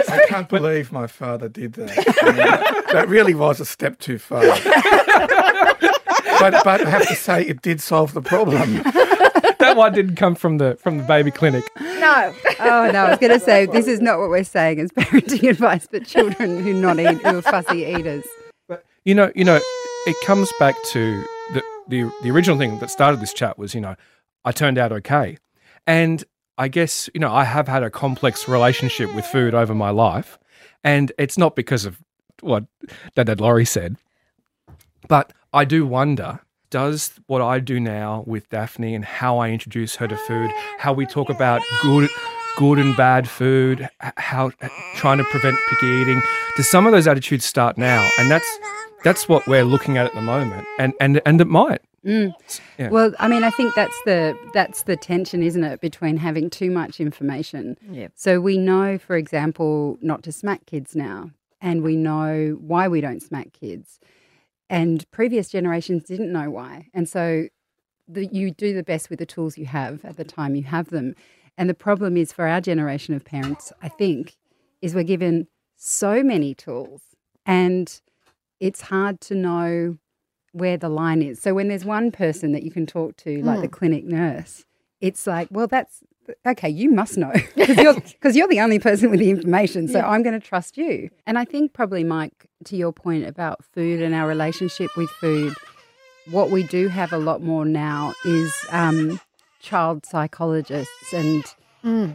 But 0.09 0.23
I 0.23 0.25
can't 0.27 0.49
believe 0.49 0.91
my 0.91 1.07
father 1.07 1.49
did 1.49 1.73
that. 1.73 2.15
I 2.21 2.25
mean, 2.31 2.83
that 2.93 3.07
really 3.07 3.33
was 3.33 3.59
a 3.59 3.65
step 3.65 3.99
too 3.99 4.17
far. 4.17 4.43
But, 6.39 6.63
but 6.63 6.81
I 6.81 6.89
have 6.89 7.07
to 7.07 7.15
say, 7.15 7.45
it 7.45 7.61
did 7.61 7.81
solve 7.81 8.13
the 8.13 8.21
problem. 8.21 8.81
that 9.59 9.73
one 9.75 9.93
didn't 9.93 10.15
come 10.15 10.35
from 10.35 10.57
the 10.57 10.77
from 10.81 10.97
the 10.97 11.03
baby 11.03 11.31
clinic. 11.31 11.69
No. 11.79 12.33
Oh 12.59 12.89
no, 12.91 13.05
I 13.05 13.09
was 13.09 13.19
going 13.19 13.37
to 13.37 13.39
say 13.39 13.65
this 13.65 13.87
is 13.87 13.99
not 13.99 14.19
what 14.19 14.29
we're 14.29 14.43
saying 14.43 14.79
as 14.79 14.91
parenting 14.91 15.49
advice, 15.49 15.87
but 15.91 16.05
children 16.05 16.63
who 16.63 16.73
not 16.73 16.99
eat, 16.99 17.17
who 17.17 17.39
are 17.39 17.41
fussy 17.41 17.83
eaters. 17.83 18.25
But 18.67 18.85
you 19.03 19.13
know, 19.13 19.31
you 19.35 19.43
know, 19.43 19.59
it 20.07 20.15
comes 20.25 20.51
back 20.59 20.75
to 20.91 21.25
the 21.53 21.63
the 21.87 22.11
the 22.23 22.31
original 22.31 22.57
thing 22.57 22.79
that 22.79 22.89
started 22.89 23.19
this 23.19 23.33
chat 23.33 23.57
was, 23.57 23.75
you 23.75 23.81
know, 23.81 23.95
I 24.45 24.51
turned 24.51 24.77
out 24.77 24.91
okay, 24.91 25.37
and 25.85 26.23
I 26.59 26.67
guess 26.67 27.09
you 27.13 27.21
know 27.21 27.33
I 27.33 27.45
have 27.45 27.69
had 27.69 27.83
a 27.83 27.89
complex 27.89 28.47
relationship 28.47 29.15
with 29.15 29.25
food 29.25 29.55
over 29.55 29.73
my 29.73 29.91
life, 29.91 30.37
and 30.83 31.11
it's 31.17 31.37
not 31.37 31.55
because 31.55 31.85
of 31.85 31.97
what 32.41 32.65
Dad 33.15 33.39
Laurie 33.39 33.65
said, 33.65 33.95
but 35.07 35.31
I 35.53 35.63
do 35.65 35.87
wonder. 35.87 36.41
Does 36.69 37.13
what 37.25 37.41
I 37.41 37.59
do 37.59 37.79
now 37.79 38.23
with 38.27 38.47
Daphne 38.49 38.93
and 38.93 39.03
how 39.03 39.39
I 39.39 39.49
introduce 39.49 39.95
her 39.95 40.07
to 40.07 40.15
food, 40.15 40.51
how 40.77 40.93
we 40.93 41.07
talk 41.07 41.29
about 41.31 41.63
good, 41.81 42.07
good 42.57 42.77
and 42.77 42.95
bad 42.95 43.27
food, 43.27 43.89
how 44.17 44.51
trying 44.93 45.17
to 45.17 45.23
prevent 45.23 45.57
picky 45.67 45.87
eating, 45.87 46.21
do 46.55 46.61
some 46.61 46.85
of 46.85 46.91
those 46.91 47.07
attitudes 47.07 47.43
start 47.45 47.75
now? 47.79 48.07
And 48.19 48.29
that's 48.29 48.59
that's 49.03 49.27
what 49.27 49.47
we're 49.47 49.63
looking 49.63 49.97
at 49.97 50.05
at 50.05 50.13
the 50.13 50.21
moment, 50.21 50.67
and 50.77 50.93
and 50.99 51.21
and 51.25 51.39
it 51.39 51.47
might. 51.47 51.81
Mm. 52.05 52.33
Yeah. 52.77 52.89
Well, 52.89 53.13
I 53.19 53.27
mean, 53.27 53.43
I 53.43 53.49
think 53.49 53.75
that's 53.75 53.99
the 54.05 54.37
that's 54.53 54.83
the 54.83 54.95
tension, 54.95 55.43
isn't 55.43 55.63
it, 55.63 55.81
between 55.81 56.17
having 56.17 56.49
too 56.49 56.71
much 56.71 56.99
information. 56.99 57.77
Yep. 57.91 58.13
So 58.15 58.41
we 58.41 58.57
know, 58.57 58.97
for 58.97 59.15
example, 59.15 59.97
not 60.01 60.23
to 60.23 60.31
smack 60.31 60.65
kids 60.65 60.95
now, 60.95 61.31
and 61.61 61.83
we 61.83 61.95
know 61.95 62.57
why 62.61 62.87
we 62.87 63.01
don't 63.01 63.21
smack 63.21 63.53
kids, 63.53 63.99
and 64.69 65.09
previous 65.11 65.49
generations 65.49 66.03
didn't 66.03 66.31
know 66.31 66.49
why, 66.49 66.87
and 66.93 67.07
so 67.07 67.47
the, 68.07 68.25
you 68.27 68.51
do 68.51 68.73
the 68.73 68.83
best 68.83 69.09
with 69.09 69.19
the 69.19 69.25
tools 69.25 69.57
you 69.57 69.65
have 69.65 70.03
at 70.03 70.17
the 70.17 70.23
time 70.23 70.55
you 70.55 70.63
have 70.63 70.89
them. 70.89 71.15
And 71.57 71.69
the 71.69 71.73
problem 71.73 72.15
is 72.15 72.31
for 72.31 72.47
our 72.47 72.61
generation 72.61 73.13
of 73.13 73.25
parents, 73.25 73.73
I 73.81 73.89
think, 73.89 74.37
is 74.81 74.95
we're 74.95 75.03
given 75.03 75.47
so 75.75 76.23
many 76.23 76.55
tools, 76.55 77.01
and 77.45 78.01
it's 78.59 78.81
hard 78.81 79.19
to 79.21 79.35
know 79.35 79.97
where 80.51 80.77
the 80.77 80.89
line 80.89 81.21
is. 81.21 81.41
So 81.41 81.53
when 81.53 81.67
there's 81.67 81.85
one 81.85 82.11
person 82.11 82.51
that 82.53 82.63
you 82.63 82.71
can 82.71 82.85
talk 82.85 83.17
to, 83.17 83.41
like 83.43 83.61
the 83.61 83.67
clinic 83.67 84.05
nurse, 84.05 84.65
it's 85.01 85.25
like, 85.27 85.47
well, 85.51 85.67
that's 85.67 86.03
okay. 86.45 86.69
You 86.69 86.91
must 86.91 87.17
know 87.17 87.31
because 87.55 87.77
you're, 87.77 87.95
you're 88.33 88.47
the 88.47 88.59
only 88.59 88.79
person 88.79 89.09
with 89.11 89.19
the 89.19 89.29
information. 89.29 89.87
So 89.87 89.99
I'm 90.01 90.23
going 90.23 90.39
to 90.39 90.45
trust 90.45 90.77
you. 90.77 91.09
And 91.25 91.37
I 91.37 91.45
think 91.45 91.73
probably, 91.73 92.03
Mike, 92.03 92.47
to 92.65 92.75
your 92.75 92.91
point 92.91 93.25
about 93.25 93.63
food 93.63 94.01
and 94.01 94.13
our 94.13 94.27
relationship 94.27 94.89
with 94.97 95.09
food, 95.09 95.53
what 96.29 96.51
we 96.51 96.63
do 96.63 96.89
have 96.89 97.13
a 97.13 97.17
lot 97.17 97.41
more 97.41 97.65
now 97.65 98.13
is 98.25 98.53
um, 98.69 99.19
child 99.59 100.05
psychologists 100.05 101.13
and 101.13 101.43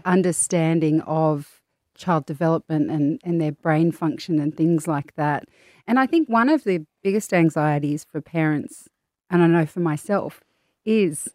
understanding 0.04 1.00
of 1.02 1.53
child 1.94 2.26
development 2.26 2.90
and, 2.90 3.20
and 3.24 3.40
their 3.40 3.52
brain 3.52 3.92
function 3.92 4.38
and 4.38 4.56
things 4.56 4.86
like 4.86 5.14
that. 5.16 5.44
And 5.86 5.98
I 5.98 6.06
think 6.06 6.28
one 6.28 6.48
of 6.48 6.64
the 6.64 6.86
biggest 7.02 7.32
anxieties 7.32 8.04
for 8.04 8.20
parents, 8.20 8.88
and 9.30 9.42
I 9.42 9.46
know 9.46 9.66
for 9.66 9.80
myself, 9.80 10.40
is 10.84 11.28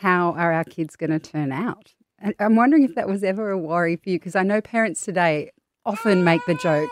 how 0.00 0.32
are 0.32 0.52
our 0.52 0.64
kids 0.64 0.96
going 0.96 1.10
to 1.10 1.18
turn 1.18 1.52
out? 1.52 1.94
And 2.18 2.34
I'm 2.38 2.56
wondering 2.56 2.84
if 2.84 2.94
that 2.94 3.08
was 3.08 3.24
ever 3.24 3.50
a 3.50 3.58
worry 3.58 3.96
for 3.96 4.10
you, 4.10 4.18
because 4.18 4.36
I 4.36 4.42
know 4.42 4.60
parents 4.60 5.02
today 5.02 5.50
often 5.84 6.24
make 6.24 6.44
the 6.46 6.54
joke 6.54 6.90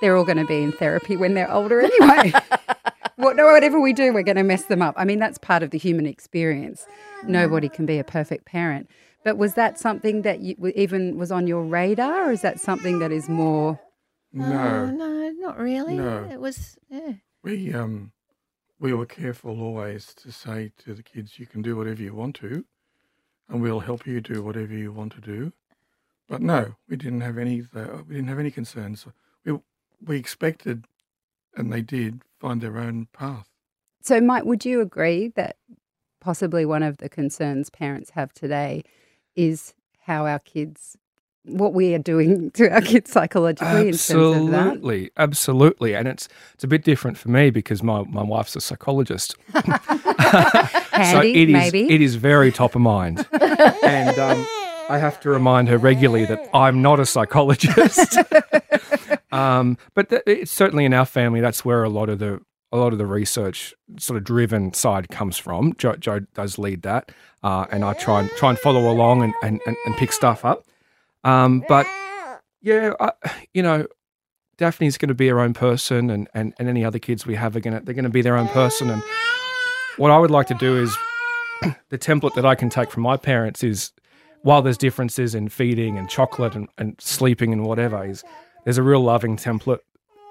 they're 0.00 0.16
all 0.16 0.24
going 0.24 0.38
to 0.38 0.44
be 0.44 0.62
in 0.62 0.72
therapy 0.72 1.16
when 1.16 1.34
they're 1.34 1.50
older 1.50 1.80
anyway. 1.80 2.32
whatever 3.16 3.80
we 3.80 3.92
do, 3.92 4.12
we're 4.12 4.22
going 4.22 4.36
to 4.36 4.42
mess 4.42 4.64
them 4.64 4.82
up. 4.82 4.94
I 4.96 5.04
mean, 5.04 5.18
that's 5.18 5.38
part 5.38 5.62
of 5.62 5.70
the 5.70 5.78
human 5.78 6.06
experience. 6.06 6.86
Nobody 7.24 7.68
can 7.68 7.84
be 7.86 7.98
a 7.98 8.04
perfect 8.04 8.44
parent. 8.44 8.88
But 9.24 9.36
was 9.36 9.54
that 9.54 9.78
something 9.78 10.22
that 10.22 10.40
you, 10.40 10.72
even 10.74 11.18
was 11.18 11.32
on 11.32 11.46
your 11.46 11.64
radar, 11.64 12.28
or 12.28 12.32
is 12.32 12.42
that 12.42 12.60
something 12.60 12.98
that 13.00 13.12
is 13.12 13.28
more? 13.28 13.80
No, 14.32 14.86
no, 14.86 15.30
not 15.30 15.58
really. 15.58 15.96
No. 15.96 16.28
It 16.30 16.40
was, 16.40 16.76
yeah. 16.88 17.14
we 17.42 17.74
um, 17.74 18.12
we 18.78 18.92
were 18.92 19.06
careful 19.06 19.60
always 19.60 20.14
to 20.14 20.30
say 20.30 20.72
to 20.84 20.94
the 20.94 21.02
kids, 21.02 21.38
"You 21.38 21.46
can 21.46 21.62
do 21.62 21.76
whatever 21.76 22.02
you 22.02 22.14
want 22.14 22.36
to, 22.36 22.64
and 23.48 23.60
we'll 23.60 23.80
help 23.80 24.06
you 24.06 24.20
do 24.20 24.42
whatever 24.42 24.72
you 24.72 24.92
want 24.92 25.12
to 25.14 25.20
do." 25.20 25.52
But 26.28 26.42
no, 26.42 26.76
we 26.88 26.96
didn't 26.96 27.22
have 27.22 27.38
any. 27.38 27.62
Uh, 27.74 28.02
we 28.06 28.14
didn't 28.14 28.28
have 28.28 28.38
any 28.38 28.50
concerns. 28.50 29.06
We 29.44 29.58
we 30.04 30.16
expected, 30.16 30.84
and 31.56 31.72
they 31.72 31.82
did 31.82 32.22
find 32.38 32.60
their 32.60 32.78
own 32.78 33.08
path. 33.12 33.48
So, 34.02 34.20
Mike, 34.20 34.44
would 34.44 34.64
you 34.64 34.80
agree 34.80 35.28
that 35.34 35.56
possibly 36.20 36.64
one 36.64 36.82
of 36.82 36.98
the 36.98 37.08
concerns 37.08 37.70
parents 37.70 38.10
have 38.10 38.32
today 38.32 38.84
is 39.38 39.72
how 40.00 40.26
our 40.26 40.40
kids, 40.40 40.96
what 41.44 41.72
we 41.72 41.94
are 41.94 41.98
doing 41.98 42.50
to 42.54 42.68
our 42.70 42.80
kids 42.80 43.10
psychologically 43.10 43.88
in 43.88 43.96
terms 43.96 44.10
of 44.10 44.50
that? 44.50 44.66
Absolutely, 44.66 45.10
absolutely, 45.16 45.94
and 45.94 46.08
it's 46.08 46.28
it's 46.54 46.64
a 46.64 46.68
bit 46.68 46.82
different 46.82 47.16
for 47.16 47.30
me 47.30 47.50
because 47.50 47.82
my, 47.82 48.02
my 48.02 48.22
wife's 48.22 48.56
a 48.56 48.60
psychologist. 48.60 49.36
Handy, 49.54 51.12
so 51.12 51.20
it 51.20 51.48
is 51.48 51.52
maybe. 51.52 51.90
it 51.90 52.02
is 52.02 52.16
very 52.16 52.50
top 52.50 52.74
of 52.74 52.80
mind, 52.80 53.26
and 53.32 54.18
um, 54.18 54.46
I 54.90 54.98
have 54.98 55.20
to 55.20 55.30
remind 55.30 55.68
her 55.68 55.78
regularly 55.78 56.26
that 56.26 56.50
I'm 56.52 56.82
not 56.82 56.98
a 56.98 57.06
psychologist. 57.06 58.18
um, 59.32 59.78
but 59.94 60.08
th- 60.10 60.22
it's 60.26 60.50
certainly 60.50 60.84
in 60.84 60.92
our 60.92 61.06
family 61.06 61.40
that's 61.40 61.64
where 61.64 61.84
a 61.84 61.88
lot 61.88 62.08
of 62.08 62.18
the 62.18 62.40
a 62.72 62.76
lot 62.76 62.92
of 62.92 62.98
the 62.98 63.06
research 63.06 63.74
sort 63.98 64.16
of 64.16 64.24
driven 64.24 64.72
side 64.74 65.08
comes 65.08 65.38
from. 65.38 65.74
Joe, 65.78 65.96
Joe 65.96 66.20
does 66.34 66.58
lead 66.58 66.82
that, 66.82 67.12
uh, 67.42 67.66
and 67.70 67.84
I 67.84 67.94
try 67.94 68.20
and 68.20 68.30
try 68.30 68.50
and 68.50 68.58
follow 68.58 68.90
along 68.90 69.22
and, 69.22 69.34
and, 69.42 69.60
and, 69.66 69.76
and 69.86 69.96
pick 69.96 70.12
stuff 70.12 70.44
up. 70.44 70.64
Um, 71.24 71.64
but 71.68 71.86
yeah, 72.60 72.92
I, 73.00 73.12
you 73.54 73.62
know, 73.62 73.86
Daphne's 74.58 74.98
going 74.98 75.08
to 75.08 75.14
be 75.14 75.28
her 75.28 75.40
own 75.40 75.54
person, 75.54 76.10
and, 76.10 76.28
and, 76.34 76.52
and 76.58 76.68
any 76.68 76.84
other 76.84 76.98
kids 76.98 77.26
we 77.26 77.36
have 77.36 77.56
are 77.56 77.60
going 77.60 77.78
to 77.78 77.84
they're 77.84 77.94
going 77.94 78.04
to 78.04 78.10
be 78.10 78.22
their 78.22 78.36
own 78.36 78.48
person. 78.48 78.90
And 78.90 79.02
what 79.96 80.10
I 80.10 80.18
would 80.18 80.30
like 80.30 80.48
to 80.48 80.54
do 80.54 80.76
is 80.76 80.96
the 81.88 81.98
template 81.98 82.34
that 82.34 82.44
I 82.44 82.54
can 82.54 82.68
take 82.68 82.90
from 82.90 83.02
my 83.02 83.16
parents 83.16 83.64
is 83.64 83.92
while 84.42 84.62
there's 84.62 84.78
differences 84.78 85.34
in 85.34 85.48
feeding 85.48 85.98
and 85.98 86.08
chocolate 86.08 86.54
and, 86.54 86.68
and 86.78 86.96
sleeping 87.00 87.52
and 87.52 87.64
whatever 87.64 88.04
is 88.04 88.22
there's 88.64 88.78
a 88.78 88.82
real 88.82 89.00
loving 89.00 89.36
template 89.36 89.80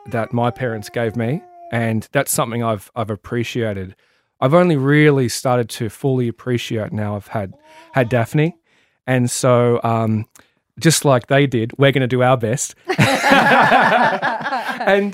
that 0.08 0.32
my 0.32 0.52
parents 0.52 0.90
gave 0.90 1.16
me, 1.16 1.42
and 1.72 2.08
that's 2.12 2.32
something 2.32 2.64
I've 2.64 2.92
I've 2.96 3.10
appreciated. 3.10 3.96
I've 4.40 4.54
only 4.54 4.76
really 4.78 5.30
started 5.30 5.68
to 5.70 5.90
fully 5.90 6.28
appreciate 6.28 6.92
now 6.94 7.16
I've 7.16 7.28
had 7.28 7.54
had 7.94 8.10
Daphne, 8.10 8.56
and 9.08 9.32
so 9.32 9.80
um, 9.84 10.26
just 10.80 11.06
like 11.06 11.28
they 11.28 11.48
did. 11.48 11.74
We're 11.78 11.92
going 11.92 12.02
to 12.02 12.08
do 12.08 12.22
our 12.22 12.38
best, 12.38 12.76
and 12.88 12.98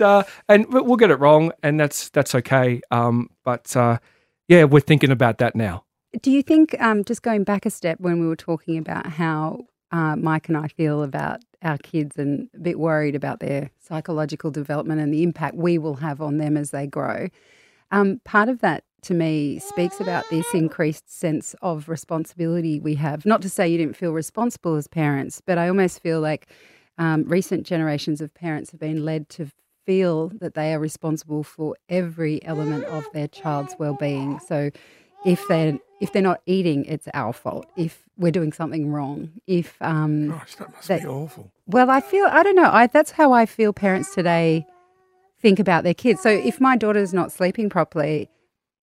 uh, 0.02 0.24
and 0.50 0.72
we- 0.74 0.82
we'll 0.82 0.98
get 0.98 1.12
it 1.12 1.20
wrong, 1.20 1.52
and 1.62 1.80
that's 1.80 2.10
that's 2.10 2.36
okay. 2.36 2.82
Um, 2.92 3.30
but 3.44 3.76
uh, 3.76 4.00
yeah, 4.48 4.64
we're 4.66 4.80
thinking 4.82 5.12
about 5.12 5.38
that 5.40 5.56
now. 5.56 5.84
Do 6.22 6.30
you 6.30 6.44
think, 6.44 6.80
um, 6.80 7.04
just 7.04 7.24
going 7.24 7.44
back 7.44 7.66
a 7.66 7.72
step, 7.72 8.00
when 8.00 8.20
we 8.20 8.28
were 8.28 8.36
talking 8.36 8.78
about 8.78 9.08
how 9.08 9.62
uh, 9.94 10.16
Mike 10.16 10.50
and 10.50 10.58
I 10.58 10.68
feel 10.68 11.04
about 11.04 11.42
our 11.62 11.78
kids 11.78 12.18
and 12.18 12.50
a 12.56 12.60
bit 12.60 12.80
worried 12.80 13.16
about 13.16 13.40
their 13.40 13.70
psychological 13.80 14.52
development 14.52 15.00
and 15.00 15.14
the 15.14 15.24
impact 15.24 15.56
we 15.56 15.78
will 15.78 15.96
have 15.96 16.20
on 16.20 16.40
them 16.40 16.58
as 16.58 16.72
they 16.72 16.88
grow, 16.88 17.30
um, 17.92 18.20
part 18.26 18.50
of 18.50 18.60
that 18.60 18.84
to 19.04 19.14
me 19.14 19.60
speaks 19.60 20.00
about 20.00 20.28
this 20.30 20.52
increased 20.54 21.10
sense 21.12 21.56
of 21.62 21.88
responsibility 21.88 22.80
we 22.80 22.96
have. 22.96 23.26
Not 23.26 23.42
to 23.44 23.50
say 23.50 23.68
you 23.68 23.78
didn't 23.78 23.96
feel 23.96 24.14
responsible 24.14 24.76
as 24.76 24.88
parents, 24.88 25.42
but 25.46 25.58
I 25.58 25.68
almost 25.68 26.02
feel 26.02 26.20
like 26.22 26.48
um, 26.98 27.24
recent 27.26 27.66
generations 27.66 28.20
of 28.20 28.34
parents 28.34 28.72
have 28.72 28.80
been 28.80 29.06
led 29.06 29.30
to 29.30 29.52
feel 29.86 30.30
that 30.40 30.56
they 30.56 30.74
are 30.74 30.80
responsible 30.80 31.44
for 31.44 31.76
every 31.90 32.44
element 32.46 32.86
of 32.86 33.06
their 33.14 33.28
child's 33.28 33.76
well-being. 33.78 34.40
So 34.40 34.72
if 35.26 35.46
they're 35.48 35.78
if 36.00 36.12
they're 36.12 36.22
not 36.22 36.42
eating, 36.46 36.86
it's 36.86 37.08
our 37.14 37.34
fault. 37.34 37.66
If 37.78 38.03
we're 38.18 38.32
doing 38.32 38.54
something 38.54 38.92
wrong, 38.92 39.32
if 39.48 39.76
um, 39.82 40.30
Gosh, 40.30 40.56
that 40.56 40.72
must 40.74 40.88
That- 40.88 41.02
be 41.02 41.08
awful. 41.08 41.52
well, 41.68 41.90
I 41.90 42.00
feel 42.02 42.26
I 42.30 42.44
don't 42.44 42.56
know. 42.56 42.70
I 42.72 42.88
that's 42.88 43.12
how 43.12 43.32
I 43.34 43.46
feel 43.46 43.74
parents 43.74 44.14
today 44.14 44.66
think 45.40 45.60
about 45.60 45.84
their 45.84 45.94
kids. 45.94 46.22
So 46.22 46.30
if 46.30 46.62
my 46.62 46.78
daughter's 46.78 47.14
not 47.14 47.32
sleeping 47.32 47.70
properly, 47.70 48.30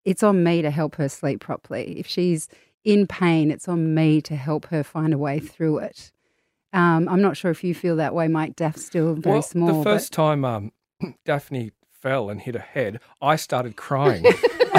it's 0.04 0.22
on 0.22 0.42
me 0.44 0.62
to 0.62 0.70
help 0.70 0.96
her 0.96 1.08
sleep 1.08 1.40
properly. 1.40 1.98
If 1.98 2.06
she's 2.06 2.48
in 2.84 3.06
pain, 3.06 3.50
it's 3.50 3.68
on 3.68 3.94
me 3.94 4.20
to 4.22 4.36
help 4.36 4.66
her 4.66 4.82
find 4.82 5.12
a 5.14 5.18
way 5.18 5.38
through 5.38 5.78
it. 5.78 6.10
Um, 6.72 7.08
I'm 7.08 7.20
not 7.20 7.36
sure 7.36 7.50
if 7.50 7.64
you 7.64 7.74
feel 7.74 7.96
that 7.96 8.14
way, 8.14 8.28
Mike. 8.28 8.56
Daph's 8.56 8.84
still 8.86 9.14
very 9.14 9.34
well, 9.36 9.42
small. 9.42 9.78
the 9.78 9.84
first 9.84 10.12
time 10.12 10.44
um, 10.44 10.72
Daphne 11.24 11.72
fell 11.90 12.30
and 12.30 12.40
hit 12.40 12.54
her 12.54 12.60
head, 12.60 13.00
I 13.20 13.36
started 13.36 13.76
crying. 13.76 14.24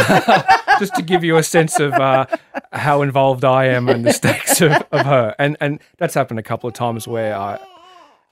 Just 0.81 0.95
to 0.95 1.03
give 1.03 1.23
you 1.23 1.37
a 1.37 1.43
sense 1.43 1.79
of 1.79 1.93
uh, 1.93 2.25
how 2.73 3.03
involved 3.03 3.45
I 3.45 3.65
am 3.65 3.87
and 3.87 4.03
the 4.03 4.11
stakes 4.11 4.59
of, 4.61 4.71
of 4.91 5.05
her, 5.05 5.35
and 5.37 5.55
and 5.61 5.79
that's 5.99 6.15
happened 6.15 6.39
a 6.39 6.43
couple 6.43 6.67
of 6.67 6.73
times 6.73 7.07
where 7.07 7.35
I, 7.35 7.59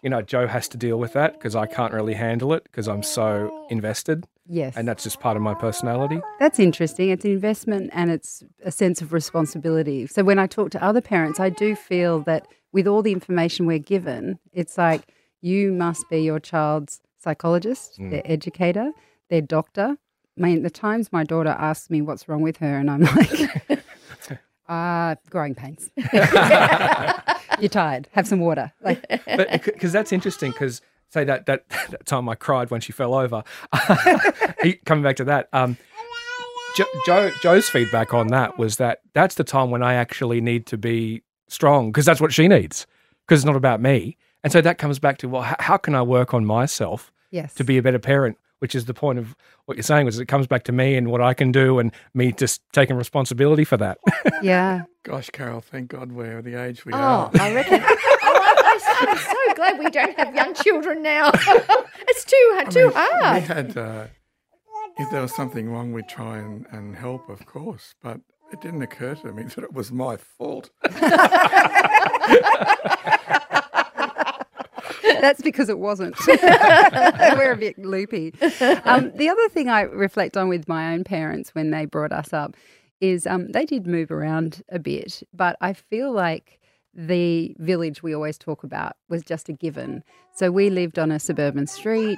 you 0.02 0.10
know, 0.10 0.22
Joe 0.24 0.48
has 0.48 0.68
to 0.70 0.78
deal 0.78 0.98
with 0.98 1.14
that 1.14 1.34
because 1.34 1.56
I 1.56 1.68
can't 1.68 1.94
really 1.94 2.16
handle 2.16 2.54
it 2.54 2.64
because 2.64 2.88
I'm 2.88 3.04
so 3.04 3.68
invested, 3.70 4.26
yes, 4.48 4.76
and 4.76 4.88
that's 4.88 5.04
just 5.04 5.20
part 5.20 5.38
of 5.38 5.44
my 5.44 5.54
personality. 5.54 6.20
That's 6.40 6.58
interesting. 6.60 7.10
It's 7.10 7.24
an 7.24 7.32
investment 7.32 7.92
and 7.94 8.10
it's 8.10 8.44
a 8.66 8.72
sense 8.72 9.00
of 9.02 9.14
responsibility. 9.14 10.08
So 10.08 10.24
when 10.24 10.40
I 10.40 10.48
talk 10.48 10.72
to 10.72 10.84
other 10.84 11.02
parents, 11.02 11.40
I 11.40 11.50
do 11.50 11.76
feel 11.76 12.22
that 12.22 12.48
with 12.72 12.88
all 12.88 13.04
the 13.04 13.12
information 13.12 13.68
we're 13.68 13.78
given, 13.96 14.40
it's 14.52 14.76
like 14.78 15.14
you 15.42 15.72
must 15.72 16.10
be 16.10 16.20
your 16.22 16.40
child's 16.40 17.02
psychologist, 17.18 18.00
their 18.00 18.24
educator, 18.26 18.92
their 19.30 19.42
doctor. 19.42 19.98
I 20.40 20.44
mean, 20.44 20.64
the 20.64 20.70
times 20.70 21.12
my 21.12 21.24
daughter 21.24 21.50
asks 21.50 21.90
me 21.90 22.02
what's 22.02 22.30
wrong 22.30 22.42
with 22.42 22.58
her, 22.58 22.78
and 22.78 22.90
I'm 22.90 23.02
like, 23.02 23.84
ah, 24.70 25.16
growing 25.30 25.54
pains. 25.54 25.90
You're 27.60 27.70
tired. 27.70 28.08
Have 28.14 28.28
some 28.28 28.40
water. 28.40 28.72
Like, 28.82 29.06
but 29.26 29.64
because 29.66 29.92
that's 29.92 30.14
interesting 30.14 30.52
because 30.52 30.82
say 31.10 31.26
that, 31.26 31.46
that 31.48 31.68
that 31.90 32.06
time 32.06 32.30
I 32.30 32.36
cried 32.36 32.72
when 32.72 32.80
she 32.80 32.94
fell 32.94 33.14
over. 33.14 33.44
Coming 34.86 35.04
back 35.04 35.18
to 35.18 35.26
that, 35.26 35.50
um, 35.52 35.78
jo- 36.76 36.86
Joe 37.06 37.32
Joe's 37.42 37.68
feedback 37.68 38.14
on 38.14 38.28
that 38.28 38.58
was 38.58 38.78
that 38.78 39.02
that's 39.14 39.36
the 39.36 39.44
time 39.44 39.72
when 39.72 39.84
I 39.84 39.96
actually 39.96 40.40
need 40.40 40.66
to 40.68 40.78
be 40.78 41.24
strong 41.50 41.92
because 41.92 42.06
that's 42.06 42.22
what 42.22 42.32
she 42.32 42.48
needs 42.48 42.88
because 43.26 43.42
it's 43.42 43.46
not 43.46 43.58
about 43.58 43.82
me. 43.82 44.18
And 44.42 44.54
so 44.54 44.62
that 44.62 44.78
comes 44.78 45.00
back 45.00 45.18
to 45.18 45.28
well, 45.28 45.42
how, 45.42 45.56
how 45.60 45.78
can 45.78 45.96
I 45.96 46.02
work 46.02 46.34
on 46.34 46.46
myself 46.46 47.12
yes. 47.32 47.54
to 47.56 47.66
be 47.66 47.78
a 47.78 47.82
better 47.82 48.00
parent? 48.00 48.38
Which 48.60 48.76
is 48.76 48.86
the 48.86 48.94
point 48.94 49.20
of 49.20 49.36
what 49.66 49.78
you're 49.78 49.84
saying 49.84 50.06
was 50.06 50.20
it 50.20 50.26
comes 50.28 50.46
back 50.48 50.64
to 50.66 50.72
me 50.72 50.96
and 50.96 51.10
what 51.10 51.22
I 51.22 51.34
can 51.34 51.52
do 51.52 51.80
and 51.80 51.92
me 52.14 52.32
just 52.34 52.62
taking 52.74 52.98
responsibility 52.98 53.64
for 53.64 53.78
that. 53.78 53.98
Yeah. 54.42 54.84
Gosh, 55.04 55.30
Carol, 55.32 55.60
thank 55.62 55.90
God 55.90 56.12
we're 56.12 56.42
the 56.42 56.56
age 56.56 56.86
we 56.86 56.94
Oh, 56.94 56.98
are. 56.98 57.32
I 57.40 57.54
reckon. 57.54 57.82
oh, 57.84 57.88
I, 58.24 58.80
I'm 59.02 59.18
so 59.18 59.54
glad 59.56 59.80
we 59.80 59.90
don't 59.90 60.18
have 60.18 60.34
young 60.36 60.54
children 60.54 61.02
now. 61.04 61.32
it's 61.34 62.24
too 62.26 62.54
I 62.58 62.66
too 62.70 62.86
mean, 62.86 62.92
hard. 62.96 63.42
We 63.42 63.48
had, 63.48 63.78
uh, 63.78 64.08
if 64.98 65.10
there 65.12 65.22
was 65.22 65.36
something 65.36 65.70
wrong, 65.70 65.92
we'd 65.94 66.08
try 66.10 66.38
and, 66.38 66.66
and 66.72 66.96
help, 66.96 67.30
of 67.30 67.46
course, 67.46 67.96
but 68.02 68.20
it 68.52 68.62
didn't 68.62 68.82
occur 68.82 69.16
to 69.16 69.32
me 69.34 69.44
that 69.44 69.64
it 69.64 69.74
was 69.74 69.92
my 69.92 70.18
fault. 70.18 70.70
That's 75.04 75.42
because 75.42 75.70
it 75.70 75.80
wasn't. 75.80 76.16
We're 76.28 77.52
a 77.52 77.58
bit 77.58 77.78
loopy. 77.80 78.34
Um, 78.86 79.12
the 79.16 79.30
other 79.30 79.50
thing 79.50 79.70
I 79.70 79.82
reflect 79.82 80.38
on 80.38 80.50
with 80.50 80.68
my 80.68 80.94
own 80.94 81.04
parents 81.04 81.54
when 81.56 81.72
they 81.72 81.86
brought 81.86 82.12
us 82.12 82.34
up 82.34 82.56
is 83.02 83.26
um, 83.26 83.52
they 83.52 83.66
did 83.66 83.88
move 83.88 84.12
around 84.12 84.62
a 84.70 84.80
bit, 84.80 85.24
but 85.34 85.56
I 85.62 85.74
feel 85.74 86.12
like 86.12 86.60
the 86.94 87.56
village 87.60 88.02
we 88.02 88.14
always 88.14 88.38
talk 88.38 88.64
about 88.64 88.94
was 89.10 89.24
just 89.24 89.48
a 89.48 89.54
given. 89.54 90.04
So 90.36 90.52
we 90.52 90.70
lived 90.70 90.98
on 90.98 91.12
a 91.12 91.20
suburban 91.20 91.68
street. 91.68 92.18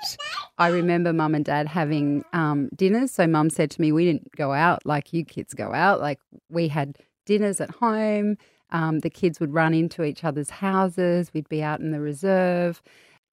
I 0.57 0.69
remember 0.69 1.13
mum 1.13 1.36
and 1.36 1.45
dad 1.45 1.67
having 1.67 2.23
um, 2.34 2.69
dinners. 2.75 3.12
So 3.12 3.27
mum 3.27 3.49
said 3.49 3.69
to 3.71 3.81
me, 3.81 3.91
We 3.91 4.05
didn't 4.05 4.31
go 4.36 4.53
out 4.53 4.86
like 4.86 5.13
you 5.13 5.25
kids 5.25 5.53
go 5.53 5.73
out. 5.73 5.99
Like 5.99 6.19
we 6.49 6.67
had 6.67 6.97
dinners 7.25 7.62
at 7.62 7.69
home. 7.69 8.38
Um, 8.71 8.99
the 8.99 9.10
kids 9.10 9.39
would 9.39 9.53
run 9.53 9.73
into 9.73 10.03
each 10.03 10.23
other's 10.23 10.49
houses. 10.49 11.31
We'd 11.34 11.49
be 11.49 11.63
out 11.63 11.79
in 11.79 11.91
the 11.91 11.99
reserve. 11.99 12.81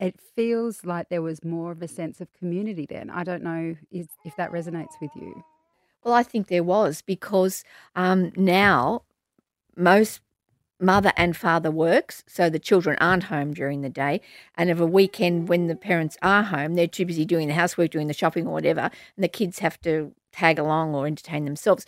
It 0.01 0.21
feels 0.37 0.85
like 0.85 1.09
there 1.09 1.23
was 1.23 1.45
more 1.45 1.73
of 1.73 1.83
a 1.83 1.89
sense 1.89 2.21
of 2.21 2.33
community 2.33 2.87
then. 2.89 3.11
I 3.11 3.25
don't 3.25 3.43
know 3.43 3.77
is, 3.91 4.09
if 4.25 4.37
that 4.37 4.53
resonates 4.53 5.01
with 5.01 5.11
you. 5.17 5.43
Well, 6.05 6.15
I 6.15 6.23
think 6.23 6.47
there 6.47 6.63
was 6.63 7.03
because 7.03 7.65
um, 7.97 8.33
now 8.37 9.03
most 9.77 10.21
mother 10.81 11.13
and 11.17 11.37
father 11.37 11.71
works, 11.71 12.23
so 12.27 12.49
the 12.49 12.59
children 12.59 12.97
aren't 13.01 13.25
home 13.25 13.53
during 13.53 13.81
the 13.81 13.89
day. 13.89 14.21
And 14.57 14.71
of 14.71 14.81
a 14.81 14.87
weekend, 14.87 15.49
when 15.49 15.67
the 15.67 15.77
parents 15.77 16.17
are 16.23 16.45
home, 16.45 16.75
they're 16.75 16.87
too 16.87 17.05
busy 17.05 17.25
doing 17.25 17.49
the 17.49 17.55
housework, 17.55 17.91
doing 17.91 18.07
the 18.07 18.15
shopping, 18.15 18.47
or 18.47 18.53
whatever, 18.53 18.91
and 19.17 19.25
the 19.25 19.29
kids 19.29 19.59
have 19.59 19.81
to 19.83 20.13
tag 20.33 20.59
along 20.59 20.95
or 20.95 21.07
entertain 21.07 21.45
themselves. 21.45 21.85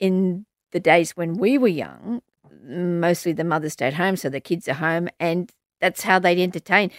In 0.00 0.46
the 0.72 0.80
days 0.80 1.12
when 1.12 1.34
we 1.34 1.56
were 1.56 1.68
young, 1.68 2.22
mostly 2.64 3.32
the 3.32 3.44
mother 3.44 3.68
stayed 3.68 3.94
home, 3.94 4.16
so 4.16 4.28
the 4.28 4.40
kids 4.40 4.68
are 4.68 4.74
home, 4.74 5.08
and 5.20 5.50
that's 5.80 6.02
how 6.02 6.18
they'd 6.18 6.42
entertain. 6.42 6.90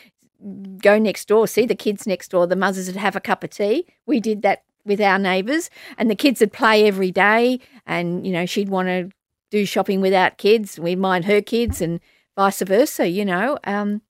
Go 0.79 0.99
next 0.99 1.27
door, 1.27 1.47
see 1.47 1.65
the 1.65 1.75
kids 1.75 2.05
next 2.05 2.29
door. 2.29 2.45
The 2.47 2.55
mothers 2.55 2.87
would 2.87 2.95
have 2.95 3.15
a 3.15 3.19
cup 3.19 3.43
of 3.43 3.49
tea. 3.49 3.85
We 4.05 4.19
did 4.19 4.43
that 4.43 4.63
with 4.85 5.01
our 5.01 5.17
neighbours, 5.19 5.69
and 5.97 6.09
the 6.09 6.15
kids 6.15 6.39
would 6.39 6.53
play 6.53 6.87
every 6.87 7.11
day. 7.11 7.59
And 7.85 8.25
you 8.25 8.31
know, 8.33 8.45
she'd 8.45 8.69
want 8.69 8.87
to 8.87 9.09
do 9.49 9.65
shopping 9.65 10.01
without 10.01 10.37
kids. 10.37 10.79
We'd 10.79 10.99
mind 10.99 11.25
her 11.25 11.41
kids, 11.41 11.81
and 11.81 11.99
vice 12.35 12.61
versa. 12.61 13.07
You 13.07 13.25
know, 13.25 13.57
um, 13.63 14.01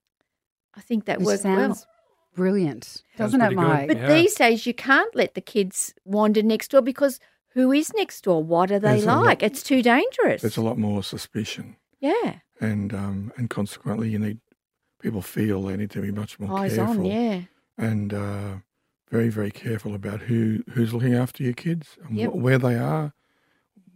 I 0.75 0.81
think 0.81 1.05
that 1.05 1.19
Which 1.19 1.25
worked 1.27 1.43
well. 1.45 1.77
brilliant, 2.35 3.03
doesn't 3.17 3.39
it, 3.41 3.45
pretty 3.45 3.55
good. 3.55 3.61
Mike? 3.61 3.87
But 3.87 3.97
Yeah. 3.97 4.07
these 4.13 4.35
days, 4.35 4.67
you 4.67 4.73
can't 4.73 5.15
let 5.15 5.33
the 5.33 5.41
kids 5.41 5.93
wander 6.05 6.43
next 6.43 6.71
door 6.71 6.81
because 6.81 7.19
who 7.57 7.71
is 7.71 7.91
next 7.95 8.23
door? 8.23 8.43
What 8.43 8.71
are 8.71 8.79
they 8.79 8.91
There's 8.91 9.03
a 9.03 9.07
lot- 9.07 9.25
like? 9.25 9.43
It's 9.43 9.63
too 9.63 9.81
dangerous. 9.81 10.41
There's 10.43 10.57
a 10.57 10.61
lot 10.61 10.77
more 10.77 11.03
suspicion, 11.03 11.75
yeah, 11.99 12.35
and 12.61 12.93
um, 12.93 13.31
and 13.35 13.49
consequently, 13.49 14.09
you 14.09 14.19
need 14.19 14.39
people 15.01 15.21
feel 15.21 15.61
they 15.63 15.75
need 15.75 15.91
to 15.91 16.01
be 16.01 16.11
much 16.11 16.39
more 16.39 16.57
eyes 16.59 16.75
careful 16.75 16.99
on. 16.99 17.05
Yeah, 17.05 17.41
and 17.77 18.13
uh, 18.13 18.49
very 19.09 19.29
very 19.29 19.51
careful 19.51 19.95
about 19.95 20.21
who 20.21 20.63
who's 20.73 20.93
looking 20.93 21.15
after 21.15 21.43
your 21.43 21.53
kids 21.53 21.97
and 22.07 22.15
Yep. 22.17 22.29
wh- 22.31 22.35
where 22.35 22.57
they 22.59 22.75
are. 22.75 23.13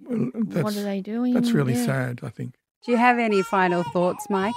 That's, 0.09 0.63
what 0.63 0.75
are 0.75 0.83
they 0.83 1.01
doing? 1.01 1.33
That's 1.33 1.51
really 1.51 1.73
Yeah. 1.73 1.85
sad. 1.85 2.19
I 2.23 2.29
think. 2.29 2.55
Do 2.85 2.91
you 2.91 2.97
have 2.97 3.19
any 3.19 3.43
final 3.43 3.83
thoughts, 3.93 4.25
Mike? 4.29 4.55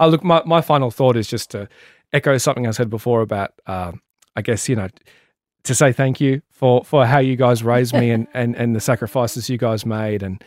Uh, 0.00 0.06
look, 0.06 0.24
my, 0.24 0.42
my 0.46 0.62
final 0.62 0.90
thought 0.90 1.14
is 1.14 1.28
just 1.28 1.50
to 1.50 1.68
echo 2.10 2.38
something 2.38 2.66
I 2.66 2.70
said 2.70 2.88
before 2.88 3.20
about, 3.20 3.52
uh, 3.66 3.92
I 4.34 4.40
guess, 4.40 4.66
you 4.66 4.76
know, 4.76 4.88
to 5.66 5.74
say 5.74 5.92
thank 5.92 6.20
you 6.20 6.42
for, 6.50 6.84
for 6.84 7.06
how 7.06 7.18
you 7.18 7.36
guys 7.36 7.62
raised 7.62 7.94
me 7.94 8.10
and, 8.10 8.26
and, 8.34 8.56
and 8.56 8.74
the 8.74 8.80
sacrifices 8.80 9.48
you 9.50 9.58
guys 9.58 9.84
made 9.86 10.22
and 10.22 10.42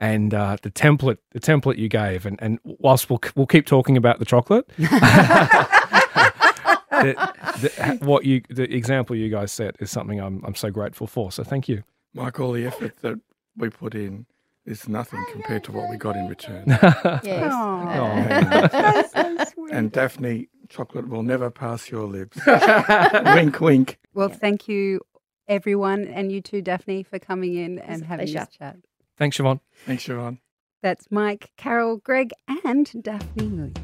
and 0.00 0.32
uh, 0.32 0.56
the 0.62 0.70
template 0.70 1.18
the 1.32 1.40
template 1.40 1.76
you 1.76 1.88
gave 1.88 2.24
and, 2.24 2.38
and 2.40 2.60
whilst 2.62 3.10
we'll 3.10 3.18
we'll 3.34 3.46
keep 3.46 3.66
talking 3.66 3.96
about 3.96 4.20
the 4.20 4.24
chocolate, 4.24 4.64
the, 4.78 4.88
the, 7.60 7.98
what 8.02 8.24
you 8.24 8.42
the 8.48 8.72
example 8.74 9.16
you 9.16 9.28
guys 9.28 9.52
set 9.52 9.76
is 9.80 9.90
something 9.90 10.20
I'm 10.20 10.42
I'm 10.44 10.54
so 10.54 10.70
grateful 10.70 11.06
for. 11.06 11.32
So 11.32 11.42
thank 11.42 11.68
you. 11.68 11.82
Mike, 12.14 12.38
all 12.40 12.52
the 12.52 12.66
effort 12.66 12.96
that 13.02 13.20
we 13.56 13.70
put 13.70 13.94
in 13.94 14.26
is 14.64 14.88
nothing 14.88 15.24
compared 15.32 15.64
to 15.64 15.72
what 15.72 15.90
we 15.90 15.96
got 15.96 16.16
in 16.16 16.28
return. 16.28 16.64
Yes. 17.24 17.52
Aw. 17.52 19.04
and 19.72 19.90
Daphne, 19.90 20.48
chocolate 20.68 21.08
will 21.08 21.22
never 21.22 21.50
pass 21.50 21.90
your 21.90 22.06
lips. 22.06 22.38
wink, 23.34 23.60
wink. 23.60 23.98
Well, 24.18 24.30
yeah. 24.30 24.36
thank 24.36 24.66
you, 24.66 25.00
everyone, 25.46 26.08
and 26.08 26.32
you 26.32 26.40
too, 26.40 26.60
Daphne, 26.60 27.04
for 27.04 27.20
coming 27.20 27.54
in 27.54 27.78
and 27.78 28.04
having 28.04 28.28
a 28.28 28.32
this 28.32 28.48
chat. 28.48 28.78
Thanks, 29.16 29.38
Siobhan. 29.38 29.60
Thanks, 29.86 30.04
Siobhan. 30.04 30.40
That's 30.82 31.06
Mike, 31.12 31.52
Carol, 31.56 31.98
Greg, 31.98 32.32
and 32.64 32.90
Daphne 33.00 33.48
Moon. 33.48 33.74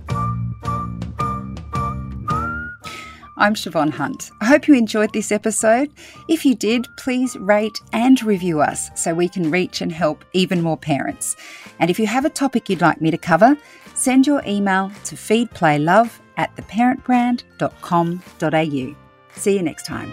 I'm 3.38 3.55
Siobhan 3.55 3.90
Hunt. 3.90 4.33
I 4.40 4.47
hope 4.47 4.66
you 4.66 4.75
enjoyed 4.75 5.12
this 5.12 5.31
episode. 5.31 5.90
If 6.29 6.44
you 6.44 6.57
did, 6.57 6.85
please 6.99 7.37
rate 7.37 7.79
and 7.92 8.20
review 8.25 8.61
us 8.61 8.90
so 9.01 9.14
we 9.14 9.29
can 9.29 9.53
reach 9.53 9.83
and 9.83 9.92
help 9.92 10.25
even 10.33 10.62
more 10.62 10.77
parents. 10.77 11.37
And 11.79 11.90
if 11.90 12.01
you 12.01 12.09
have 12.09 12.25
a 12.25 12.31
topic 12.31 12.68
you'd 12.68 12.81
like 12.81 13.01
me 13.01 13.12
to 13.12 13.18
cover, 13.18 13.57
send 13.94 14.27
your 14.27 14.42
email 14.49 14.90
to 15.05 15.14
feedplaylove 15.14 16.11
at 16.37 16.57
theparentbrand.com.au. 16.57 19.04
See 19.37 19.57
you 19.57 19.62
next 19.62 19.85
time. 19.85 20.11